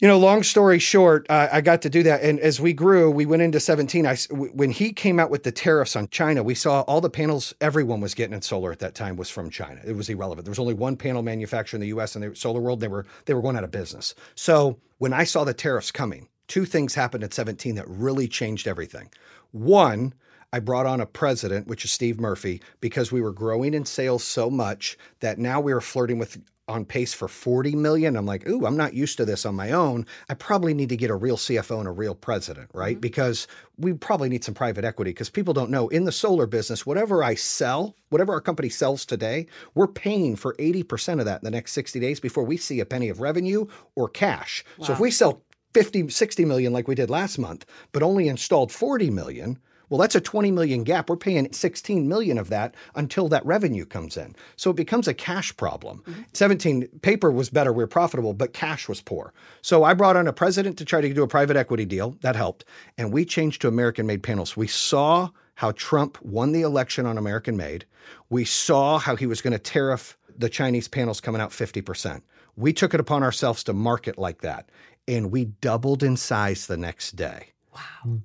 [0.00, 3.10] You know, long story short, uh, I got to do that, and as we grew,
[3.10, 4.06] we went into seventeen.
[4.06, 7.02] I s- w- when he came out with the tariffs on China, we saw all
[7.02, 9.78] the panels everyone was getting in solar at that time was from China.
[9.84, 10.46] It was irrelevant.
[10.46, 12.16] There was only one panel manufacturer in the U.S.
[12.16, 12.80] in the solar world.
[12.80, 14.14] They were they were going out of business.
[14.34, 18.66] So when I saw the tariffs coming, two things happened at 17 that really changed
[18.66, 19.10] everything.
[19.50, 20.14] One,
[20.50, 24.24] I brought on a president, which is Steve Murphy, because we were growing in sales
[24.24, 26.40] so much that now we were flirting with
[26.70, 28.16] on pace for 40 million.
[28.16, 30.06] I'm like, ooh, I'm not used to this on my own.
[30.28, 32.94] I probably need to get a real CFO and a real president, right?
[32.94, 33.00] Mm-hmm.
[33.00, 33.46] Because
[33.76, 37.22] we probably need some private equity because people don't know in the solar business, whatever
[37.24, 41.50] I sell, whatever our company sells today, we're paying for 80% of that in the
[41.50, 43.66] next 60 days before we see a penny of revenue
[43.96, 44.64] or cash.
[44.82, 45.42] So if we sell
[45.74, 49.58] 50, 60 million like we did last month, but only installed 40 million,
[49.90, 51.10] well, that's a 20 million gap.
[51.10, 54.36] We're paying 16 million of that until that revenue comes in.
[54.56, 56.02] So it becomes a cash problem.
[56.06, 56.22] Mm-hmm.
[56.32, 59.34] 17, paper was better, we are profitable, but cash was poor.
[59.62, 62.16] So I brought on a president to try to do a private equity deal.
[62.22, 62.64] That helped.
[62.96, 64.56] And we changed to American made panels.
[64.56, 67.84] We saw how Trump won the election on American made.
[68.30, 72.22] We saw how he was going to tariff the Chinese panels coming out 50%.
[72.56, 74.70] We took it upon ourselves to market like that.
[75.08, 77.49] And we doubled in size the next day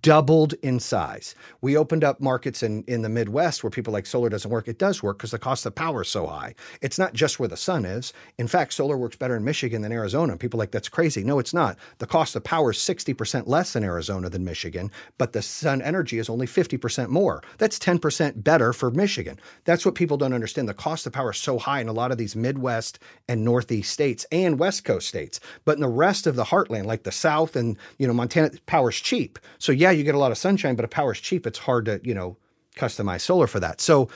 [0.01, 1.35] doubled in size.
[1.61, 4.67] We opened up markets in, in the Midwest where people like solar doesn't work.
[4.67, 6.55] It does work because the cost of power is so high.
[6.81, 8.13] It's not just where the sun is.
[8.37, 10.37] In fact, solar works better in Michigan than Arizona.
[10.37, 11.23] People like that's crazy.
[11.23, 11.77] No, it's not.
[11.99, 16.19] The cost of power is 60% less in Arizona than Michigan, but the sun energy
[16.19, 17.41] is only 50% more.
[17.57, 19.39] That's 10% better for Michigan.
[19.65, 20.67] That's what people don't understand.
[20.69, 23.91] The cost of power is so high in a lot of these Midwest and Northeast
[23.91, 25.39] states and West Coast states.
[25.65, 28.99] But in the rest of the heartland, like the South and you know Montana, power's
[28.99, 29.34] cheap.
[29.59, 31.99] So yeah, you get a lot of sunshine, but if power's cheap, it's hard to
[32.03, 32.37] you know
[32.75, 33.81] customize solar for that.
[33.81, 34.09] So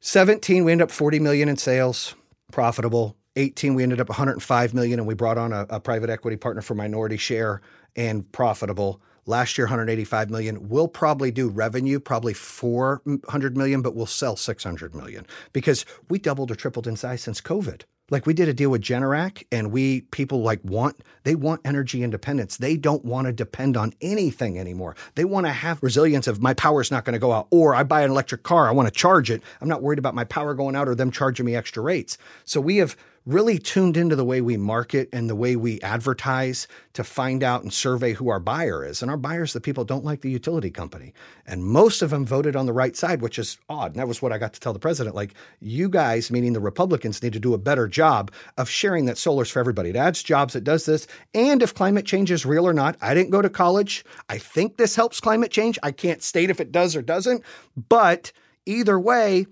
[0.00, 2.14] 17, we ended up 40 million in sales,
[2.52, 3.16] profitable.
[3.36, 6.62] 18, we ended up 105 million, and we brought on a, a private equity partner
[6.62, 7.60] for minority share
[7.96, 9.00] and profitable.
[9.26, 10.68] Last year, 185 million.
[10.68, 16.50] We'll probably do revenue, probably 400 million, but we'll sell 600 million because we doubled
[16.50, 17.82] or tripled in size since COVID.
[18.10, 22.02] Like we did a deal with Generac and we people like want they want energy
[22.02, 22.56] independence.
[22.56, 24.96] They don't want to depend on anything anymore.
[25.14, 27.84] They want to have resilience of my power's not going to go out or I
[27.84, 29.42] buy an electric car, I want to charge it.
[29.60, 32.18] I'm not worried about my power going out or them charging me extra rates.
[32.44, 32.96] So we have
[33.30, 37.62] really tuned into the way we market and the way we advertise to find out
[37.62, 39.02] and survey who our buyer is.
[39.02, 41.14] And our buyers, the people don't like the utility company.
[41.46, 43.92] And most of them voted on the right side, which is odd.
[43.92, 45.14] And that was what I got to tell the president.
[45.14, 49.18] Like, you guys, meaning the Republicans, need to do a better job of sharing that
[49.18, 49.90] solar's for everybody.
[49.90, 51.06] It adds jobs, it does this.
[51.32, 54.04] And if climate change is real or not, I didn't go to college.
[54.28, 55.78] I think this helps climate change.
[55.82, 57.44] I can't state if it does or doesn't.
[57.88, 58.32] But
[58.66, 59.46] either way,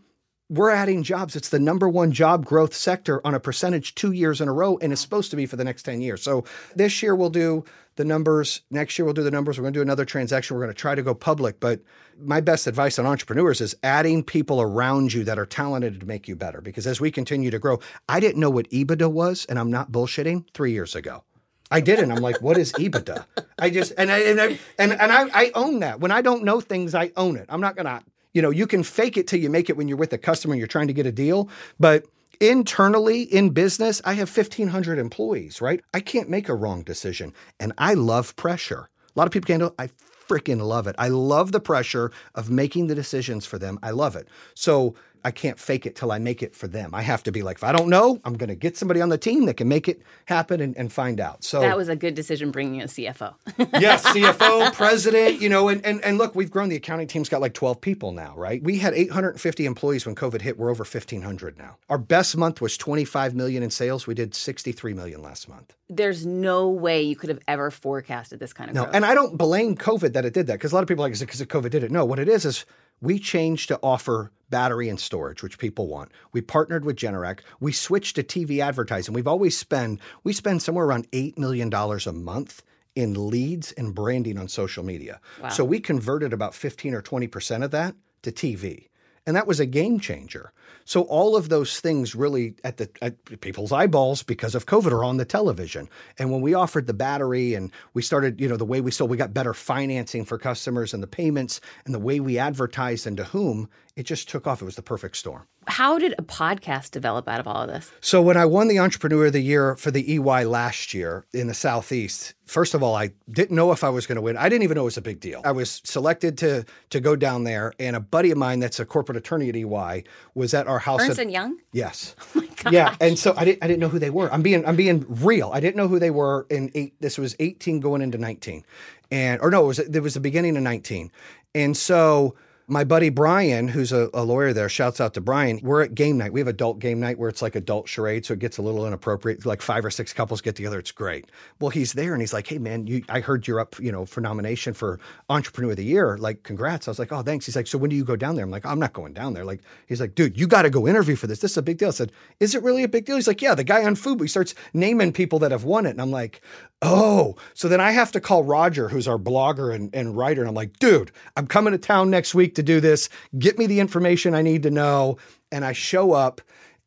[0.48, 1.36] we're adding jobs.
[1.36, 4.78] It's the number one job growth sector on a percentage two years in a row,
[4.78, 6.22] and it's supposed to be for the next 10 years.
[6.22, 6.44] So
[6.74, 7.64] this year we'll do
[7.96, 8.62] the numbers.
[8.70, 9.58] Next year we'll do the numbers.
[9.58, 10.56] We're going to do another transaction.
[10.56, 11.60] We're going to try to go public.
[11.60, 11.80] But
[12.18, 16.28] my best advice on entrepreneurs is adding people around you that are talented to make
[16.28, 16.62] you better.
[16.62, 19.92] Because as we continue to grow, I didn't know what EBITDA was, and I'm not
[19.92, 21.24] bullshitting, three years ago.
[21.70, 22.10] I didn't.
[22.10, 23.26] I'm like, what is EBITDA?
[23.58, 26.00] I just and I and I, and, and I, I own that.
[26.00, 27.44] When I don't know things, I own it.
[27.50, 29.96] I'm not gonna, you know, you can fake it till you make it when you're
[29.96, 31.48] with a customer and you're trying to get a deal.
[31.78, 32.06] But
[32.40, 35.80] internally in business, I have 1,500 employees, right?
[35.92, 37.32] I can't make a wrong decision.
[37.58, 38.88] And I love pressure.
[39.14, 39.88] A lot of people can't I
[40.28, 40.94] freaking love it.
[40.98, 43.78] I love the pressure of making the decisions for them.
[43.82, 44.28] I love it.
[44.54, 44.94] So
[45.24, 46.94] I can't fake it till I make it for them.
[46.94, 49.08] I have to be like, if I don't know, I'm going to get somebody on
[49.08, 51.44] the team that can make it happen and, and find out.
[51.44, 53.34] So That was a good decision bringing a CFO.
[53.80, 56.68] yes, CFO, president, you know, and, and and look, we've grown.
[56.68, 58.62] The accounting team's got like 12 people now, right?
[58.62, 60.58] We had 850 employees when COVID hit.
[60.58, 61.76] We're over 1,500 now.
[61.88, 64.06] Our best month was 25 million in sales.
[64.06, 65.74] We did 63 million last month.
[65.90, 68.94] There's no way you could have ever forecasted this kind of No, growth.
[68.94, 71.06] and I don't blame COVID that it did that because a lot of people are
[71.06, 71.90] like, is it because of COVID did it?
[71.90, 72.66] No, what it is is
[73.00, 76.10] we changed to offer battery and storage, which people want.
[76.32, 77.40] We partnered with Generac.
[77.60, 79.14] We switched to TV advertising.
[79.14, 82.62] We've always spend we spend somewhere around eight million dollars a month
[82.94, 85.20] in leads and branding on social media.
[85.50, 88.88] So we converted about 15 or 20% of that to TV.
[89.24, 90.52] And that was a game changer.
[90.88, 95.04] So all of those things really at the at people's eyeballs because of COVID are
[95.04, 95.86] on the television.
[96.18, 99.10] And when we offered the battery and we started, you know, the way we sold,
[99.10, 103.18] we got better financing for customers and the payments and the way we advertised and
[103.18, 103.68] to whom,
[103.98, 104.62] it just took off.
[104.62, 105.48] It was the perfect storm.
[105.66, 107.90] How did a podcast develop out of all of this?
[108.00, 111.48] So when I won the Entrepreneur of the Year for the EY last year in
[111.48, 114.36] the Southeast, first of all, I didn't know if I was going to win.
[114.36, 115.42] I didn't even know it was a big deal.
[115.44, 118.86] I was selected to to go down there, and a buddy of mine that's a
[118.86, 121.00] corporate attorney at EY was at our house.
[121.00, 121.58] Ernst at, and Young?
[121.72, 122.14] Yes.
[122.36, 122.72] Oh my gosh.
[122.72, 124.32] Yeah, and so I didn't I didn't know who they were.
[124.32, 125.50] I'm being I'm being real.
[125.52, 126.94] I didn't know who they were in eight.
[127.00, 128.64] This was 18 going into 19,
[129.10, 131.10] and or no, it was it was the beginning of 19,
[131.54, 132.36] and so
[132.70, 135.58] my buddy Brian, who's a, a, lawyer there, shouts out to Brian.
[135.62, 136.34] We're at game night.
[136.34, 138.86] We have adult game night where it's like adult charade, so it gets a little
[138.86, 139.46] inappropriate.
[139.46, 140.78] Like five or six couples get together.
[140.78, 141.30] It's great.
[141.60, 144.04] Well, he's there and he's like, "Hey, man, you, I heard you're up, you know,
[144.04, 145.00] for nomination for
[145.30, 146.18] Entrepreneur of the Year.
[146.18, 148.36] Like, congrats." I was like, "Oh, thanks." He's like, "So when do you go down
[148.36, 150.70] there?" I'm like, "I'm not going down there." Like, he's like, "Dude, you got to
[150.70, 151.40] go interview for this.
[151.40, 153.40] This is a big deal." I said, "Is it really a big deal?" He's like,
[153.40, 156.10] "Yeah." The guy on Fubo he starts naming people that have won it, and I'm
[156.10, 156.42] like,
[156.82, 160.48] "Oh." So then I have to call Roger, who's our blogger and, and writer, and
[160.48, 163.08] I'm like, "Dude, I'm coming to town next week to do this."
[163.48, 165.16] get me the information I need to know.
[165.50, 166.40] And I show up.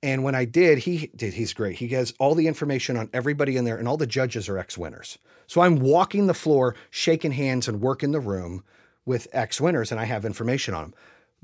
[0.04, 1.78] And when I did, he did, he's great.
[1.78, 4.78] He has all the information on everybody in there, and all the judges are ex
[4.78, 5.20] winners.
[5.46, 8.64] So I'm walking the floor, shaking hands, and working the room
[9.06, 10.94] with ex winners, and I have information on them.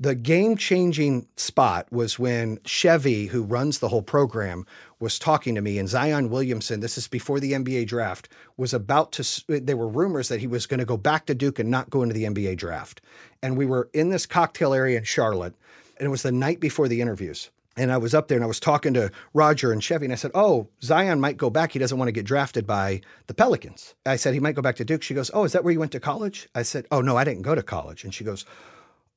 [0.00, 4.64] The game changing spot was when Chevy, who runs the whole program,
[5.00, 9.10] was talking to me, and Zion Williamson, this is before the NBA draft, was about
[9.12, 9.60] to.
[9.60, 12.02] There were rumors that he was going to go back to Duke and not go
[12.02, 13.00] into the NBA draft.
[13.42, 15.54] And we were in this cocktail area in Charlotte,
[15.98, 17.50] and it was the night before the interviews.
[17.76, 20.16] And I was up there and I was talking to Roger and Chevy, and I
[20.16, 21.72] said, Oh, Zion might go back.
[21.72, 23.94] He doesn't want to get drafted by the Pelicans.
[24.06, 25.02] I said, He might go back to Duke.
[25.02, 26.48] She goes, Oh, is that where you went to college?
[26.54, 28.02] I said, Oh, no, I didn't go to college.
[28.04, 28.44] And she goes,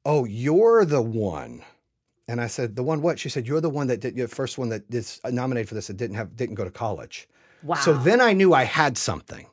[0.06, 1.64] Oh, you're the one.
[2.28, 3.20] And I said, The one what?
[3.20, 5.76] She said, You're the one that did, the first one that is uh, nominated for
[5.76, 7.28] this that didn't have didn't go to college.
[7.64, 7.76] Wow.
[7.76, 9.48] So then I knew I had something.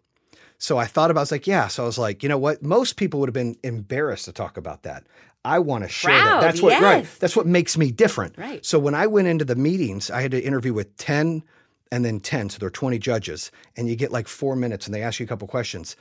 [0.58, 1.68] So I thought about, I was like, yeah.
[1.68, 2.62] So I was like, you know what?
[2.62, 5.04] Most people would have been embarrassed to talk about that.
[5.44, 6.40] I want to share Proud, that.
[6.40, 7.06] That's what right.
[7.20, 8.36] That's what makes me different.
[8.36, 8.64] Right.
[8.64, 11.44] So when I went into the meetings, I had to interview with 10
[11.92, 12.50] and then 10.
[12.50, 15.24] So there are 20 judges, and you get like four minutes and they ask you
[15.24, 15.96] a couple questions.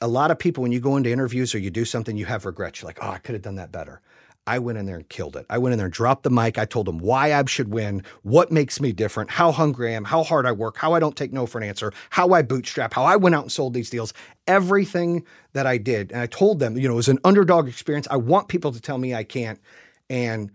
[0.00, 2.46] A lot of people, when you go into interviews or you do something, you have
[2.46, 2.80] regrets.
[2.80, 4.00] You're like, oh, I could have done that better.
[4.46, 5.44] I went in there and killed it.
[5.50, 6.56] I went in there and dropped the mic.
[6.56, 10.04] I told them why I should win, what makes me different, how hungry I am,
[10.04, 12.94] how hard I work, how I don't take no for an answer, how I bootstrap,
[12.94, 14.14] how I went out and sold these deals,
[14.46, 16.12] everything that I did.
[16.12, 18.08] And I told them, you know, it was an underdog experience.
[18.10, 19.60] I want people to tell me I can't.
[20.08, 20.50] And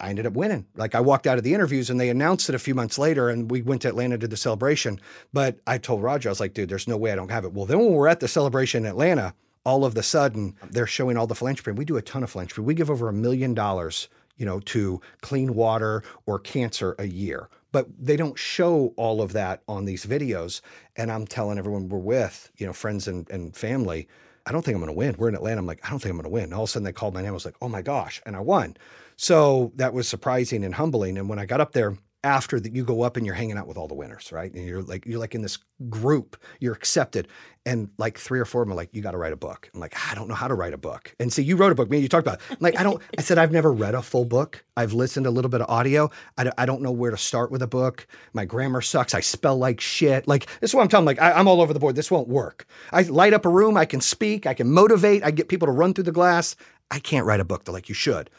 [0.00, 0.66] I ended up winning.
[0.74, 3.28] Like I walked out of the interviews and they announced it a few months later
[3.28, 5.00] and we went to Atlanta to the celebration.
[5.32, 7.52] But I told Roger, I was like, dude, there's no way I don't have it.
[7.52, 9.34] Well, then when we're at the celebration in Atlanta,
[9.64, 11.76] all of the sudden they're showing all the philanthropy.
[11.76, 12.66] We do a ton of philanthropy.
[12.66, 17.48] We give over a million dollars, you know, to clean water or cancer a year.
[17.72, 20.60] But they don't show all of that on these videos.
[20.96, 24.08] And I'm telling everyone we're with, you know, friends and, and family,
[24.46, 25.14] I don't think I'm going to win.
[25.18, 25.60] We're in Atlanta.
[25.60, 26.44] I'm like, I don't think I'm going to win.
[26.44, 27.30] And all of a sudden they called my name.
[27.30, 28.20] I was like, oh my gosh.
[28.26, 28.76] And I won.
[29.20, 31.18] So that was surprising and humbling.
[31.18, 31.94] And when I got up there,
[32.24, 34.50] after that you go up and you're hanging out with all the winners, right?
[34.50, 35.58] And you're like you're like in this
[35.90, 37.28] group, you're accepted.
[37.66, 39.68] And like three or four of them are like, you got to write a book.
[39.74, 41.14] I'm like, I don't know how to write a book.
[41.20, 41.90] And so you wrote a book.
[41.90, 42.62] Man, you talked about it.
[42.62, 44.64] Like, I don't, I said, I've never read a full book.
[44.74, 46.10] I've listened a little bit of audio.
[46.38, 48.06] I don't, I don't know where to start with a book.
[48.32, 49.12] My grammar sucks.
[49.12, 50.26] I spell like shit.
[50.26, 51.04] Like, this is what I'm telling.
[51.04, 51.94] Like, I, I'm all over the board.
[51.94, 52.64] This won't work.
[52.90, 53.76] I light up a room.
[53.76, 54.46] I can speak.
[54.46, 55.22] I can motivate.
[55.22, 56.56] I get people to run through the glass.
[56.90, 57.66] I can't write a book.
[57.66, 58.30] They're like, you should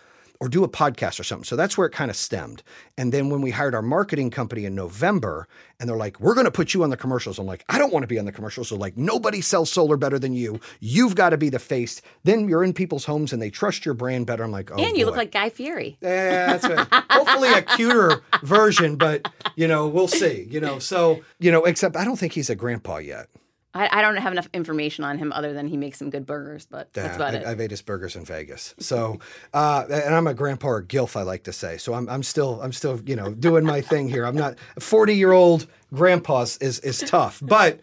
[0.41, 1.45] or do a podcast or something.
[1.45, 2.63] So that's where it kind of stemmed.
[2.97, 5.47] And then when we hired our marketing company in November,
[5.79, 7.37] and they're like, we're going to put you on the commercials.
[7.37, 8.69] I'm like, I don't want to be on the commercials.
[8.69, 10.59] So like, nobody sells solar better than you.
[10.79, 12.01] You've got to be the face.
[12.23, 14.43] Then you're in people's homes and they trust your brand better.
[14.43, 15.99] I'm like, oh, and you look like Guy Fieri.
[16.01, 16.87] Yeah, that's right.
[17.11, 20.47] Hopefully a cuter version, but you know, we'll see.
[20.49, 23.27] You know, so you know, except I don't think he's a grandpa yet.
[23.73, 26.67] I, I don't have enough information on him other than he makes some good burgers,
[26.69, 27.45] but that's about I, it.
[27.45, 28.75] I've ate his burgers in Vegas.
[28.79, 29.19] So,
[29.53, 31.77] uh, and I'm a grandpa or gilf, I like to say.
[31.77, 34.25] So I'm, I'm still, I'm still, you know, doing my thing here.
[34.25, 37.79] I'm not 40 year old grandpas is is tough, but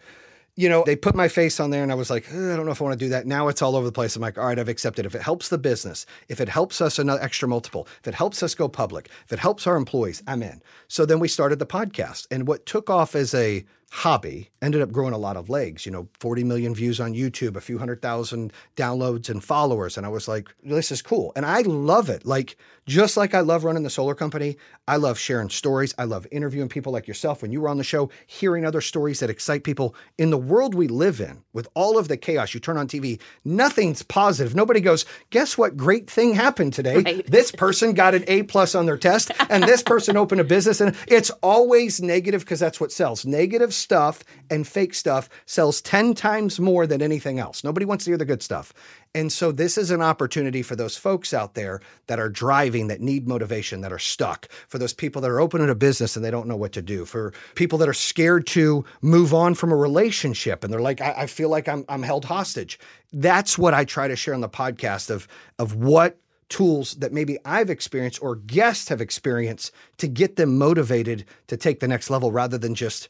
[0.55, 2.65] you know, they put my face on there and I was like, "Ugh, I don't
[2.65, 3.25] know if I want to do that.
[3.25, 4.17] Now it's all over the place.
[4.17, 5.05] I'm like, all right, I've accepted.
[5.05, 8.43] If it helps the business, if it helps us another extra multiple, if it helps
[8.43, 10.61] us go public, if it helps our employees, I'm in.
[10.89, 12.27] So then we started the podcast.
[12.29, 15.91] And what took off as a hobby ended up growing a lot of legs, you
[15.91, 19.97] know, 40 million views on YouTube, a few hundred thousand downloads and followers.
[19.97, 21.31] And I was like, this is cool.
[21.35, 22.25] And I love it.
[22.25, 25.93] Like, just like I love running the solar company, I love sharing stories.
[25.97, 29.19] I love interviewing people like yourself when you were on the show, hearing other stories
[29.19, 29.95] that excite people.
[30.17, 33.19] In the world we live in, with all of the chaos, you turn on TV,
[33.45, 34.55] nothing's positive.
[34.55, 36.97] Nobody goes, guess what great thing happened today?
[36.97, 37.25] Right.
[37.39, 40.81] This person got an A plus on their test, and this person opened a business.
[40.81, 43.25] And it's always negative because that's what sells.
[43.25, 47.63] Negative stuff and fake stuff sells 10 times more than anything else.
[47.63, 48.73] Nobody wants to hear the good stuff.
[49.15, 53.01] And so this is an opportunity for those folks out there that are driving, that
[53.01, 56.29] need motivation, that are stuck, for those people that are opening a business and they
[56.29, 59.75] don't know what to do, for people that are scared to move on from a
[59.75, 62.79] relationship and they're like, I, I feel like I'm, I'm held hostage.
[63.11, 65.27] That's what I try to share on the podcast of,
[65.57, 66.19] of what
[66.49, 71.79] tools that maybe I've experienced or guests have experienced to get them motivated to take
[71.79, 73.09] the next level rather than just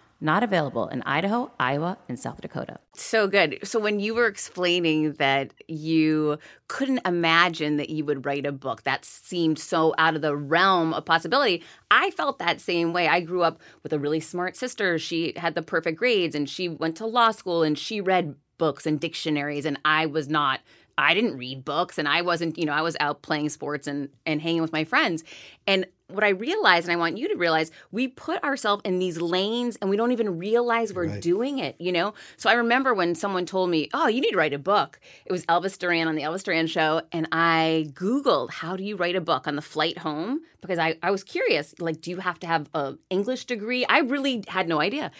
[0.23, 2.79] Not available in Idaho, Iowa, and South Dakota.
[2.93, 3.57] So good.
[3.63, 8.83] So when you were explaining that you couldn't imagine that you would write a book,
[8.83, 11.63] that seemed so out of the realm of possibility.
[11.89, 13.07] I felt that same way.
[13.07, 14.99] I grew up with a really smart sister.
[14.99, 18.85] She had the perfect grades and she went to law school and she read books
[18.85, 20.59] and dictionaries and I was not
[20.97, 24.09] I didn't read books and I wasn't, you know, I was out playing sports and
[24.25, 25.23] and hanging with my friends.
[25.65, 29.19] And what I realize, and I want you to realize, we put ourselves in these
[29.21, 31.21] lanes and we don't even realize we're Right.
[31.21, 32.13] doing it, you know?
[32.37, 34.99] So I remember when someone told me, Oh, you need to write a book.
[35.25, 37.01] It was Elvis Duran on the Elvis Duran show.
[37.11, 40.41] And I Googled, How do you write a book on the flight home?
[40.61, 43.85] Because I, I was curious, like, do you have to have an English degree?
[43.85, 45.11] I really had no idea.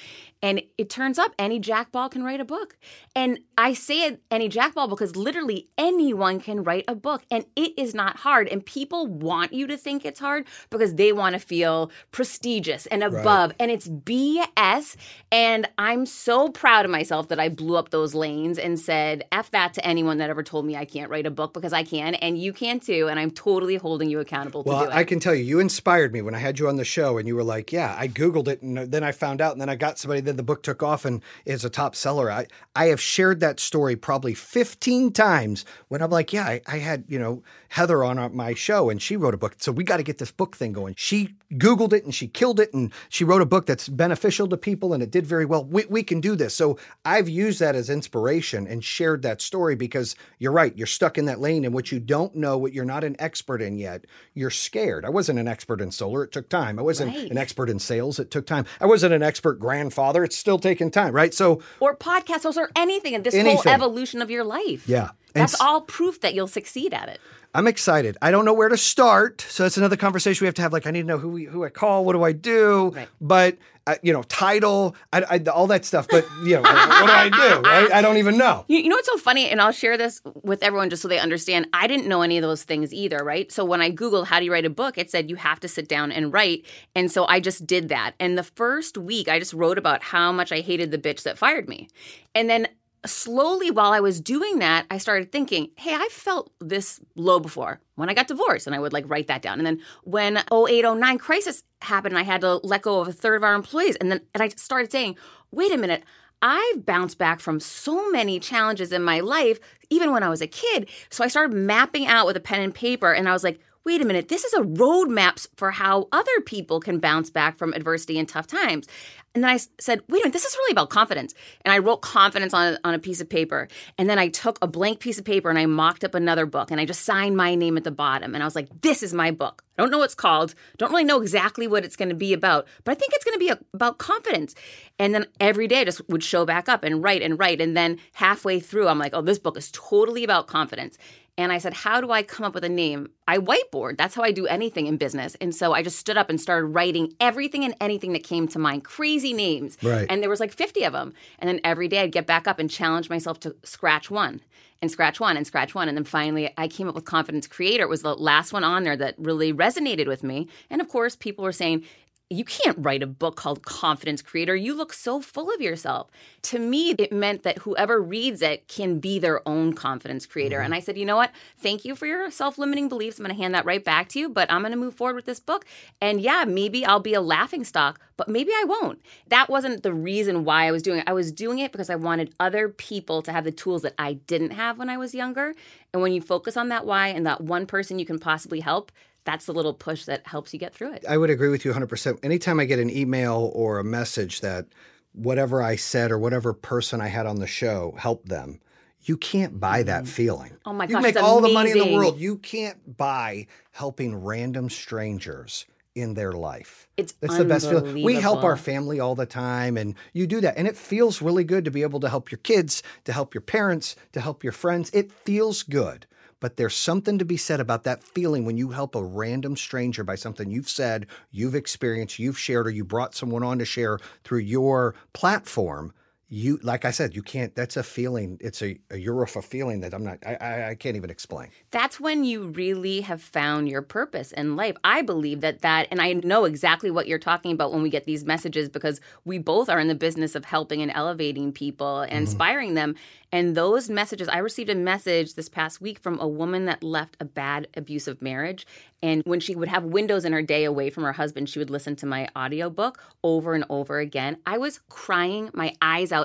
[0.43, 2.75] And it turns up any jackball can write a book.
[3.15, 7.73] And I say it any jackball because literally anyone can write a book and it
[7.77, 8.47] is not hard.
[8.47, 13.03] And people want you to think it's hard because they want to feel prestigious and
[13.03, 13.53] above.
[13.59, 14.95] And it's BS.
[15.31, 19.51] And I'm so proud of myself that I blew up those lanes and said, F
[19.51, 22.15] that to anyone that ever told me I can't write a book because I can
[22.15, 23.07] and you can too.
[23.09, 24.93] And I'm totally holding you accountable to Well, do it.
[24.95, 27.27] I can tell you, you inspired me when I had you on the show, and
[27.27, 29.75] you were like, "Yeah, I Googled it, and then I found out, and then I
[29.75, 30.21] got somebody.
[30.21, 33.59] Then the book took off and is a top seller." I I have shared that
[33.59, 38.17] story probably fifteen times when I'm like, "Yeah, I, I had you know Heather on
[38.19, 40.55] uh, my show, and she wrote a book, so we got to get this book
[40.55, 43.89] thing going." She Googled it and she killed it, and she wrote a book that's
[43.89, 45.65] beneficial to people, and it did very well.
[45.65, 46.53] We we can do this.
[46.53, 50.75] So I've used that as inspiration and shared that story because you're right.
[50.77, 53.61] You're stuck in that lane, and what you don't know, what you're not an expert
[53.61, 55.05] in yet, you're scared.
[55.05, 56.23] I wasn't an expert in solar.
[56.23, 56.79] It took time.
[56.79, 57.29] I wasn't Right.
[57.31, 58.19] an expert in sales.
[58.19, 58.65] It took time.
[58.79, 60.23] I wasn't an expert grandfather.
[60.23, 61.33] It's still taking time, right?
[61.33, 64.87] So or podcast hosts or anything in this whole evolution of your life.
[64.87, 65.09] Yeah.
[65.33, 67.19] And That's all proof that you'll succeed at it.
[67.53, 68.17] I'm excited.
[68.21, 70.71] I don't know where to start, so it's another conversation we have to have.
[70.71, 72.05] Like, I need to know who we, who I call.
[72.05, 72.89] What do I do?
[72.89, 73.09] Right.
[73.19, 76.07] But uh, you know, title, I, I, all that stuff.
[76.07, 77.61] But you know, what do I do?
[77.71, 77.91] Right?
[77.91, 78.65] I don't even know.
[78.67, 81.19] You, you know what's so funny, and I'll share this with everyone just so they
[81.19, 81.67] understand.
[81.73, 83.51] I didn't know any of those things either, right?
[83.51, 85.67] So when I Googled how do you write a book, it said you have to
[85.67, 86.65] sit down and write.
[86.95, 88.13] And so I just did that.
[88.19, 91.37] And the first week, I just wrote about how much I hated the bitch that
[91.37, 91.87] fired me.
[92.35, 92.67] And then
[93.05, 97.79] slowly while I was doing that, I started thinking, hey, I felt this low before
[97.95, 98.67] when I got divorced.
[98.67, 99.59] And I would like write that down.
[99.59, 103.43] And then when 0809 crisis happened, I had to let go of a third of
[103.43, 103.95] our employees.
[103.95, 105.17] And then and I started saying,
[105.51, 106.03] wait a minute.
[106.43, 109.59] I've bounced back from so many challenges in my life,
[109.91, 110.89] even when I was a kid.
[111.11, 114.01] So I started mapping out with a pen and paper, and I was like, wait
[114.01, 118.19] a minute, this is a roadmap for how other people can bounce back from adversity
[118.19, 118.87] and tough times.
[119.33, 121.33] And then I said, wait a minute, this is really about confidence.
[121.63, 123.69] And I wrote confidence on, on a piece of paper.
[123.97, 126.69] And then I took a blank piece of paper and I mocked up another book
[126.69, 128.35] and I just signed my name at the bottom.
[128.35, 129.63] And I was like, this is my book.
[129.77, 130.53] I don't know what it's called.
[130.77, 133.35] Don't really know exactly what it's going to be about, but I think it's going
[133.35, 134.53] to be a, about confidence.
[134.99, 137.61] And then every day I just would show back up and write and write.
[137.61, 140.97] And then halfway through, I'm like, oh, this book is totally about confidence.
[141.37, 143.09] And I said, How do I come up with a name?
[143.27, 143.97] I whiteboard.
[143.97, 145.35] That's how I do anything in business.
[145.41, 148.59] And so I just stood up and started writing everything and anything that came to
[148.59, 149.77] mind, crazy names.
[149.81, 150.05] Right.
[150.09, 151.13] And there was like 50 of them.
[151.39, 154.41] And then every day I'd get back up and challenge myself to scratch one
[154.81, 155.87] and scratch one and scratch one.
[155.87, 157.83] And then finally I came up with Confidence Creator.
[157.83, 160.47] It was the last one on there that really resonated with me.
[160.69, 161.85] And of course, people were saying,
[162.31, 164.55] you can't write a book called Confidence Creator.
[164.55, 166.09] You look so full of yourself.
[166.43, 170.57] To me, it meant that whoever reads it can be their own confidence creator.
[170.57, 170.65] Mm-hmm.
[170.65, 171.31] And I said, you know what?
[171.57, 173.19] Thank you for your self limiting beliefs.
[173.19, 175.17] I'm going to hand that right back to you, but I'm going to move forward
[175.17, 175.65] with this book.
[175.99, 179.01] And yeah, maybe I'll be a laughing stock, but maybe I won't.
[179.27, 181.07] That wasn't the reason why I was doing it.
[181.07, 184.13] I was doing it because I wanted other people to have the tools that I
[184.13, 185.53] didn't have when I was younger.
[185.93, 188.91] And when you focus on that why and that one person you can possibly help,
[189.23, 191.05] that's the little push that helps you get through it.
[191.07, 192.19] I would agree with you 100%.
[192.23, 194.67] Anytime I get an email or a message that
[195.13, 198.59] whatever I said or whatever person I had on the show helped them,
[199.03, 200.11] you can't buy that mm-hmm.
[200.11, 200.57] feeling.
[200.65, 202.19] Oh my god, you gosh, make all the money in the world.
[202.19, 205.65] You can't buy helping random strangers
[205.95, 206.87] in their life.
[206.97, 208.03] It's That's the best feeling.
[208.03, 210.57] We help our family all the time, and you do that.
[210.57, 213.41] And it feels really good to be able to help your kids, to help your
[213.41, 214.89] parents, to help your friends.
[214.93, 216.05] It feels good.
[216.41, 220.03] But there's something to be said about that feeling when you help a random stranger
[220.03, 223.99] by something you've said, you've experienced, you've shared, or you brought someone on to share
[224.25, 225.93] through your platform.
[226.33, 227.53] You, like I said, you can't.
[227.55, 228.37] That's a feeling.
[228.39, 230.17] It's a, a feeling that I'm not.
[230.25, 231.49] I, I, I can't even explain.
[231.71, 234.77] that's when you really have found your purpose in life.
[234.85, 238.05] I believe that that, and I know exactly what you're talking about when we get
[238.05, 242.13] these messages because we both are in the business of helping and elevating people and
[242.13, 242.95] inspiring them.
[243.33, 247.15] And those messages, I received a message this past week from a woman that left
[247.19, 248.67] a bad abusive marriage.
[249.01, 251.69] And when she would have windows in her day away from her husband, she would
[251.69, 254.37] listen to my audiobook over and over again.
[254.45, 256.20] I was crying my eyes out.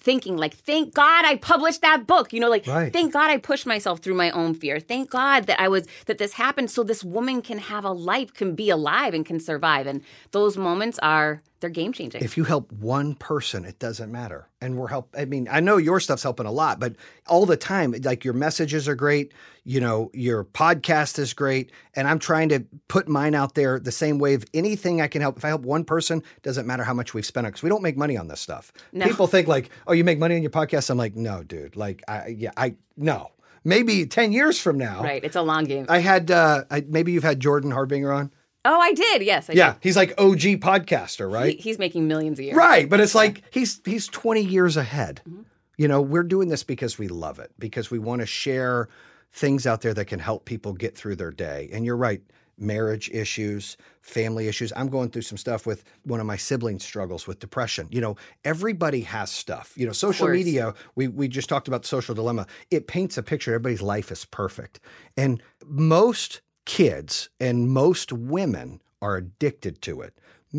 [0.00, 2.32] Thinking like, thank God I published that book.
[2.32, 2.92] You know, like, Right.
[2.92, 4.78] thank God I pushed myself through my own fear.
[4.78, 8.32] Thank God that I was that this happened so this woman can have a life,
[8.32, 9.86] can be alive and can survive.
[9.86, 12.22] And those moments are they're game changing.
[12.22, 14.48] if you help one person, it doesn't matter.
[14.60, 15.14] And we're help.
[15.16, 16.94] I mean, I know your stuff's helping a lot, but
[17.26, 19.32] all the time, like your messages are great.
[19.64, 23.92] You know, your podcast is great, and I'm trying to put mine out there the
[23.92, 24.34] same way.
[24.34, 27.26] Of anything I can help, if I help one person, doesn't matter how much we've
[27.26, 28.72] spent on because we don't make money on this stuff.
[28.92, 30.90] People think like, oh, you make money on your podcast.
[30.90, 31.76] I'm like, no, dude.
[31.76, 33.32] Like, I yeah, I no.
[33.64, 35.22] Maybe ten years from now, right.
[35.22, 35.86] It's a long game.
[35.88, 38.30] I had uh, I, maybe you've had Jordan Harbinger on.
[38.64, 39.22] Oh, I did.
[39.22, 39.50] Yes.
[39.50, 41.56] I Yeah, he's like OG podcaster, right?
[41.56, 42.54] He- he's making millions a year.
[42.54, 45.22] Right, but it's like he's he's 20 years ahead.
[45.28, 45.42] Mm-hmm.
[45.76, 48.88] You know, we're doing this because we love it, because we want to share
[49.32, 51.68] things out there that can help people get through their day.
[51.72, 52.20] And you're right,
[52.58, 54.72] marriage issues, family issues.
[54.74, 57.88] I'm going through some stuff with one of my siblings struggles with depression.
[57.90, 59.72] You know, everybody has stuff.
[59.76, 62.46] You know, social media, we we just talked about the social dilemma.
[62.70, 64.80] It paints a picture everybody's life is perfect.
[65.16, 70.12] And most kids and most women are addicted to it.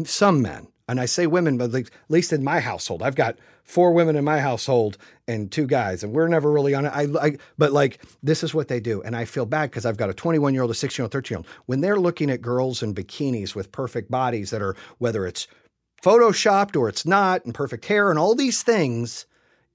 [0.05, 3.93] Some men, and I say women, but at least in my household, I've got four
[3.93, 4.97] women in my household
[5.27, 6.89] and two guys, and we're never really on it.
[6.89, 9.97] I, I but like this is what they do, and I feel bad because I've
[9.97, 11.47] got a 21 year old, a 16 year old, 13 year old.
[11.67, 15.47] When they're looking at girls in bikinis with perfect bodies that are whether it's
[16.01, 19.27] photoshopped or it's not, and perfect hair and all these things,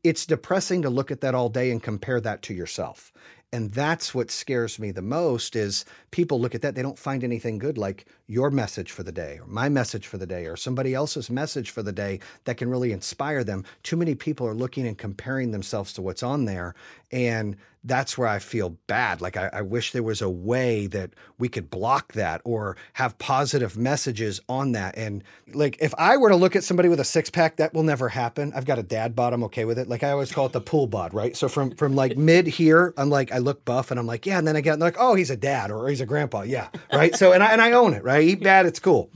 [0.02, 3.12] it's depressing to look at that all day and compare that to yourself.
[3.54, 7.22] And that's what scares me the most is people look at that they don't find
[7.22, 10.56] anything good like your message for the day or my message for the day or
[10.56, 13.64] somebody else's message for the day that can really inspire them.
[13.82, 16.74] Too many people are looking and comparing themselves to what's on there
[17.12, 19.20] and that's where I feel bad.
[19.20, 23.18] Like I, I wish there was a way that we could block that or have
[23.18, 24.96] positive messages on that.
[24.96, 25.22] And
[25.52, 28.08] like if I were to look at somebody with a six pack, that will never
[28.08, 28.52] happen.
[28.56, 29.34] I've got a dad bod.
[29.34, 29.86] I'm okay with it.
[29.86, 31.36] Like I always call it the pool bod, right?
[31.36, 34.38] So from from like mid here, I'm like I look buff and I'm like yeah,
[34.38, 37.14] and then I get like oh he's a dad or he's a grandpa, yeah, right.
[37.14, 38.13] So and I and I own it, right?
[38.14, 39.10] I eat bad, it's cool,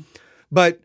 [0.51, 0.81] but.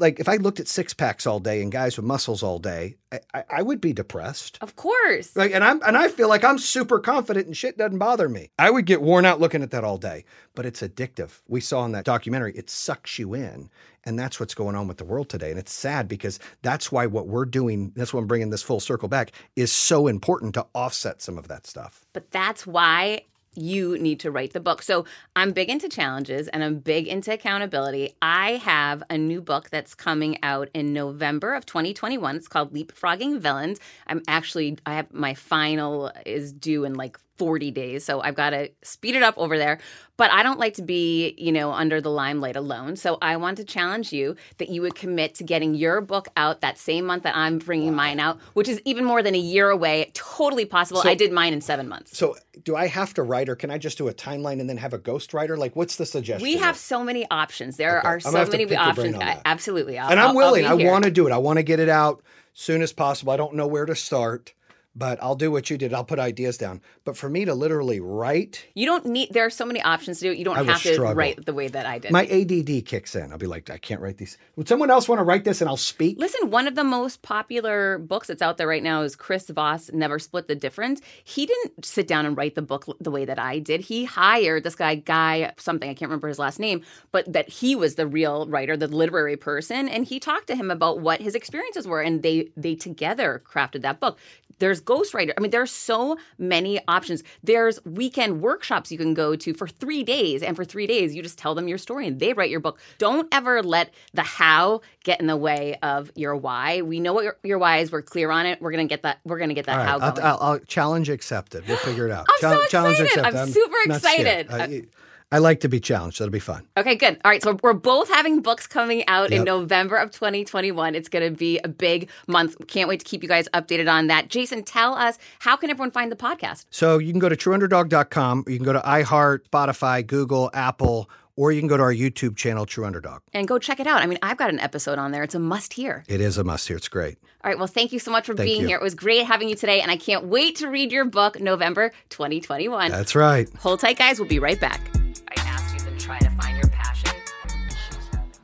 [0.00, 2.98] Like if I looked at six packs all day and guys with muscles all day,
[3.10, 4.56] I, I, I would be depressed.
[4.60, 5.34] Of course.
[5.34, 8.50] Like, and I'm and I feel like I'm super confident and shit doesn't bother me.
[8.60, 11.40] I would get worn out looking at that all day, but it's addictive.
[11.48, 13.70] We saw in that documentary, it sucks you in,
[14.04, 15.50] and that's what's going on with the world today.
[15.50, 18.78] And it's sad because that's why what we're doing, that's what I'm bringing this full
[18.78, 22.06] circle back, is so important to offset some of that stuff.
[22.12, 23.22] But that's why
[23.58, 24.82] you need to write the book.
[24.82, 25.04] So
[25.36, 28.14] I'm big into challenges and I'm big into accountability.
[28.22, 32.36] I have a new book that's coming out in November of 2021.
[32.36, 33.78] It's called Leapfrogging Villains.
[34.06, 38.04] I'm actually I have my final is due in like 40 days.
[38.04, 39.78] So I've got to speed it up over there.
[40.16, 42.96] But I don't like to be, you know, under the limelight alone.
[42.96, 46.60] So I want to challenge you that you would commit to getting your book out
[46.60, 49.70] that same month that I'm bringing mine out, which is even more than a year
[49.70, 50.10] away.
[50.14, 51.02] Totally possible.
[51.04, 52.18] I did mine in seven months.
[52.18, 52.34] So,
[52.64, 54.92] do I have to write, or can I just do a timeline and then have
[54.92, 55.56] a ghostwriter?
[55.56, 56.42] Like, what's the suggestion?
[56.42, 57.76] We have so many options.
[57.76, 58.08] There Okay.
[58.08, 59.14] are so many pick your brain options.
[59.14, 59.42] on that.
[59.44, 59.98] Absolutely.
[60.00, 60.62] I'll, and I'll- I'm I'll willing.
[60.62, 61.32] be I want to do it.
[61.32, 62.24] I want to get it out
[62.56, 63.32] as soon as possible.
[63.32, 64.52] I don't know where to start,
[64.98, 65.94] but I'll do what you did.
[65.94, 66.80] I'll put ideas down.
[67.04, 69.28] But for me to literally write, You don't need.
[69.32, 70.38] There are so many options to do it.
[70.38, 71.14] You don't I have to struggle.
[71.14, 72.10] write the way that I did.
[72.10, 73.30] my ADD kicks in.
[73.30, 74.36] I'll be like, I can't write these.
[74.56, 76.18] Would someone else want to write this and I'll speak?
[76.18, 79.90] Listen, one of the most popular books that's out there right now is Chris Voss,
[79.92, 81.00] Never Split the Difference.
[81.22, 83.82] He didn't sit down and write the book the way that I did.
[83.82, 86.82] He hired this guy, Guy something, I can't remember his last name,
[87.12, 90.70] but that he was the real writer, the literary person, and he talked to him
[90.70, 94.18] about what his experiences were, and they they together crafted that book.
[94.58, 95.32] There's ghostwriter.
[95.36, 97.22] I mean, there's so many options.
[97.42, 101.22] There's weekend workshops you can go to for three days, and for three days you
[101.22, 102.78] just tell them your story and they write your book.
[102.98, 106.82] Don't ever let the how get in the way of your why.
[106.82, 107.92] We know what your, your why is.
[107.92, 108.60] We're clear on it.
[108.60, 109.20] We're gonna get that.
[109.24, 110.24] We're gonna get that All how going.
[110.24, 111.66] I'll, I'll, I'll challenge accepted.
[111.66, 112.26] We'll figure it out.
[112.28, 113.06] I'm so Chal- excited.
[113.06, 113.36] accepted.
[113.38, 114.46] I'm super not scared.
[114.46, 114.50] excited.
[114.50, 114.86] Uh, uh,
[115.30, 116.20] I, like to be challenged.
[116.20, 116.66] That'll be fun.
[116.76, 117.20] Okay, good.
[117.24, 120.94] All right, so we're both having books coming out in November of 2021.
[120.94, 122.56] It's going to be a big month.
[122.66, 124.28] Can't wait to keep you guys updated on that.
[124.28, 126.66] Jason, tell us how can everyone find the podcast?
[126.70, 131.10] So you can go to trueunderdog.com, or you can go to iHeart, Spotify, Google, Apple,
[131.36, 133.20] or you can go to our YouTube channel, True Underdog.
[133.32, 134.02] And go check it out.
[134.02, 135.22] I mean, I've got an episode on there.
[135.22, 136.02] It's a must hear.
[136.08, 136.76] It is a must hear.
[136.76, 137.16] It's great.
[137.44, 138.68] All right, well, thank you so much for Thank being you.
[138.68, 138.76] here.
[138.76, 141.92] It was great having you today, and I can't wait to read your book November
[142.08, 142.90] 2021.
[142.90, 143.48] That's right.
[143.60, 144.18] Hold tight, guys.
[144.18, 144.97] We'll be right back.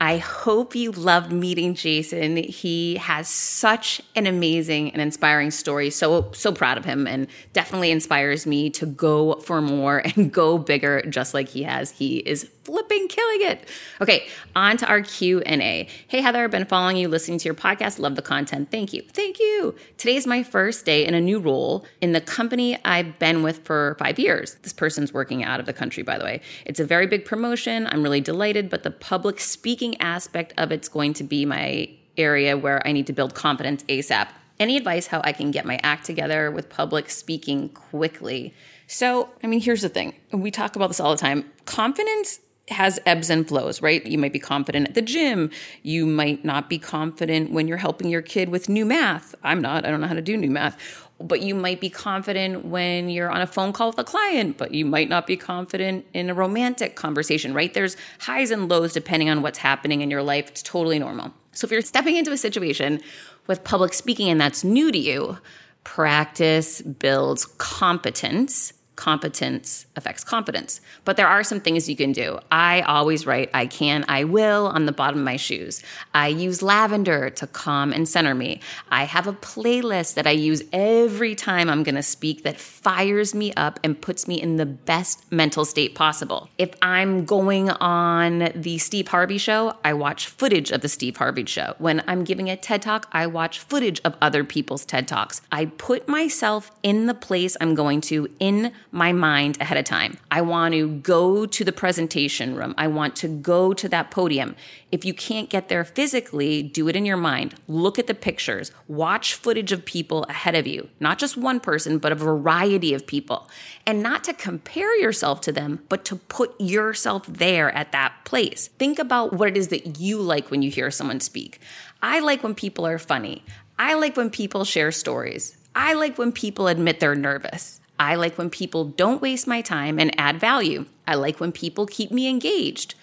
[0.04, 2.36] I hope you loved meeting Jason.
[2.36, 5.88] He has such an amazing and inspiring story.
[5.88, 10.58] So so proud of him and definitely inspires me to go for more and go
[10.58, 11.90] bigger just like he has.
[11.92, 13.68] He is flipping killing it.
[14.00, 14.26] Okay,
[14.56, 15.88] on to our Q&A.
[16.08, 18.70] Hey Heather, I've been following you, listening to your podcast, love the content.
[18.70, 19.02] Thank you.
[19.12, 19.74] Thank you.
[19.98, 23.96] Today's my first day in a new role in the company I've been with for
[23.98, 24.56] 5 years.
[24.62, 26.40] This person's working out of the country by the way.
[26.66, 27.86] It's a very big promotion.
[27.86, 32.56] I'm really delighted, but the public speaking aspect of it's going to be my area
[32.56, 34.28] where I need to build confidence ASAP.
[34.60, 38.54] Any advice how I can get my act together with public speaking quickly?
[38.86, 40.14] So, I mean, here's the thing.
[40.30, 41.50] We talk about this all the time.
[41.64, 44.04] Confidence has ebbs and flows, right?
[44.06, 45.50] You might be confident at the gym.
[45.82, 49.34] You might not be confident when you're helping your kid with new math.
[49.42, 49.84] I'm not.
[49.84, 51.03] I don't know how to do new math.
[51.26, 54.72] But you might be confident when you're on a phone call with a client, but
[54.72, 57.72] you might not be confident in a romantic conversation, right?
[57.72, 60.50] There's highs and lows depending on what's happening in your life.
[60.50, 61.32] It's totally normal.
[61.52, 63.00] So if you're stepping into a situation
[63.46, 65.38] with public speaking and that's new to you,
[65.82, 68.73] practice builds competence.
[68.96, 70.80] Competence affects confidence.
[71.04, 72.38] But there are some things you can do.
[72.52, 75.82] I always write I can, I will on the bottom of my shoes.
[76.14, 78.60] I use lavender to calm and center me.
[78.90, 83.34] I have a playlist that I use every time I'm going to speak that fires
[83.34, 86.48] me up and puts me in the best mental state possible.
[86.56, 91.44] If I'm going on the Steve Harvey show, I watch footage of the Steve Harvey
[91.46, 91.74] show.
[91.78, 95.40] When I'm giving a TED Talk, I watch footage of other people's TED Talks.
[95.50, 100.16] I put myself in the place I'm going to in my mind ahead of time.
[100.30, 102.74] I want to go to the presentation room.
[102.78, 104.54] I want to go to that podium.
[104.92, 107.56] If you can't get there physically, do it in your mind.
[107.66, 108.70] Look at the pictures.
[108.86, 113.04] Watch footage of people ahead of you, not just one person, but a variety of
[113.04, 113.50] people.
[113.84, 118.68] And not to compare yourself to them, but to put yourself there at that place.
[118.78, 121.60] Think about what it is that you like when you hear someone speak.
[122.00, 123.44] I like when people are funny.
[123.76, 125.56] I like when people share stories.
[125.74, 127.80] I like when people admit they're nervous.
[127.98, 130.86] I like when people don't waste my time and add value.
[131.06, 132.94] I like when people keep me engaged.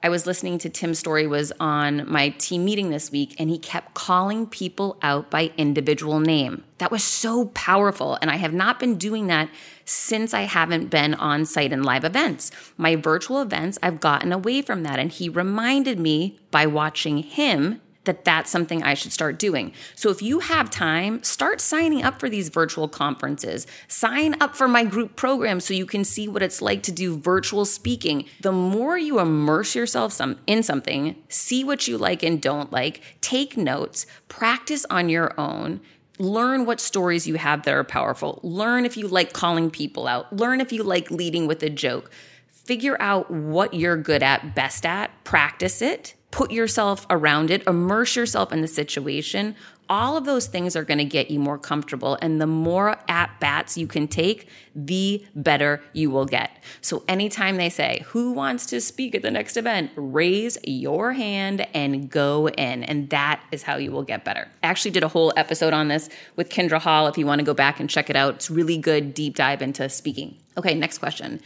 [0.00, 3.58] I was listening to Tim's story was on my team meeting this week and he
[3.58, 6.62] kept calling people out by individual name.
[6.78, 9.50] That was so powerful and I have not been doing that
[9.84, 12.52] since I haven't been on site in live events.
[12.76, 17.80] My virtual events, I've gotten away from that and he reminded me by watching him
[18.08, 19.74] that that's something I should start doing.
[19.94, 23.66] So if you have time, start signing up for these virtual conferences.
[23.86, 27.18] Sign up for my group program so you can see what it's like to do
[27.18, 28.24] virtual speaking.
[28.40, 33.02] The more you immerse yourself some, in something, see what you like and don't like,
[33.20, 35.82] take notes, practice on your own.
[36.18, 38.40] Learn what stories you have that are powerful.
[38.42, 40.34] Learn if you like calling people out.
[40.34, 42.10] Learn if you like leading with a joke.
[42.50, 48.16] Figure out what you're good at, best at, practice it, put yourself around it, immerse
[48.16, 49.54] yourself in the situation.
[49.90, 52.18] All of those things are going to get you more comfortable.
[52.20, 56.62] And the more at bats you can take, the better you will get.
[56.82, 59.90] So, anytime they say, Who wants to speak at the next event?
[59.96, 62.84] raise your hand and go in.
[62.84, 64.48] And that is how you will get better.
[64.62, 67.44] I actually did a whole episode on this with Kindra Hall if you want to
[67.44, 68.34] go back and check it out.
[68.34, 70.36] It's really good deep dive into speaking.
[70.58, 71.40] Okay, next question.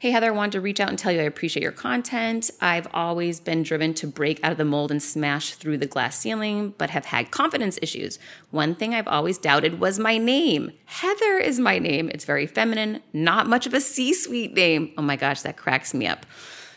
[0.00, 2.52] Hey, Heather, I wanted to reach out and tell you I appreciate your content.
[2.60, 6.16] I've always been driven to break out of the mold and smash through the glass
[6.16, 8.20] ceiling, but have had confidence issues.
[8.52, 10.70] One thing I've always doubted was my name.
[10.84, 12.10] Heather is my name.
[12.14, 14.92] It's very feminine, not much of a C suite name.
[14.96, 16.26] Oh my gosh, that cracks me up.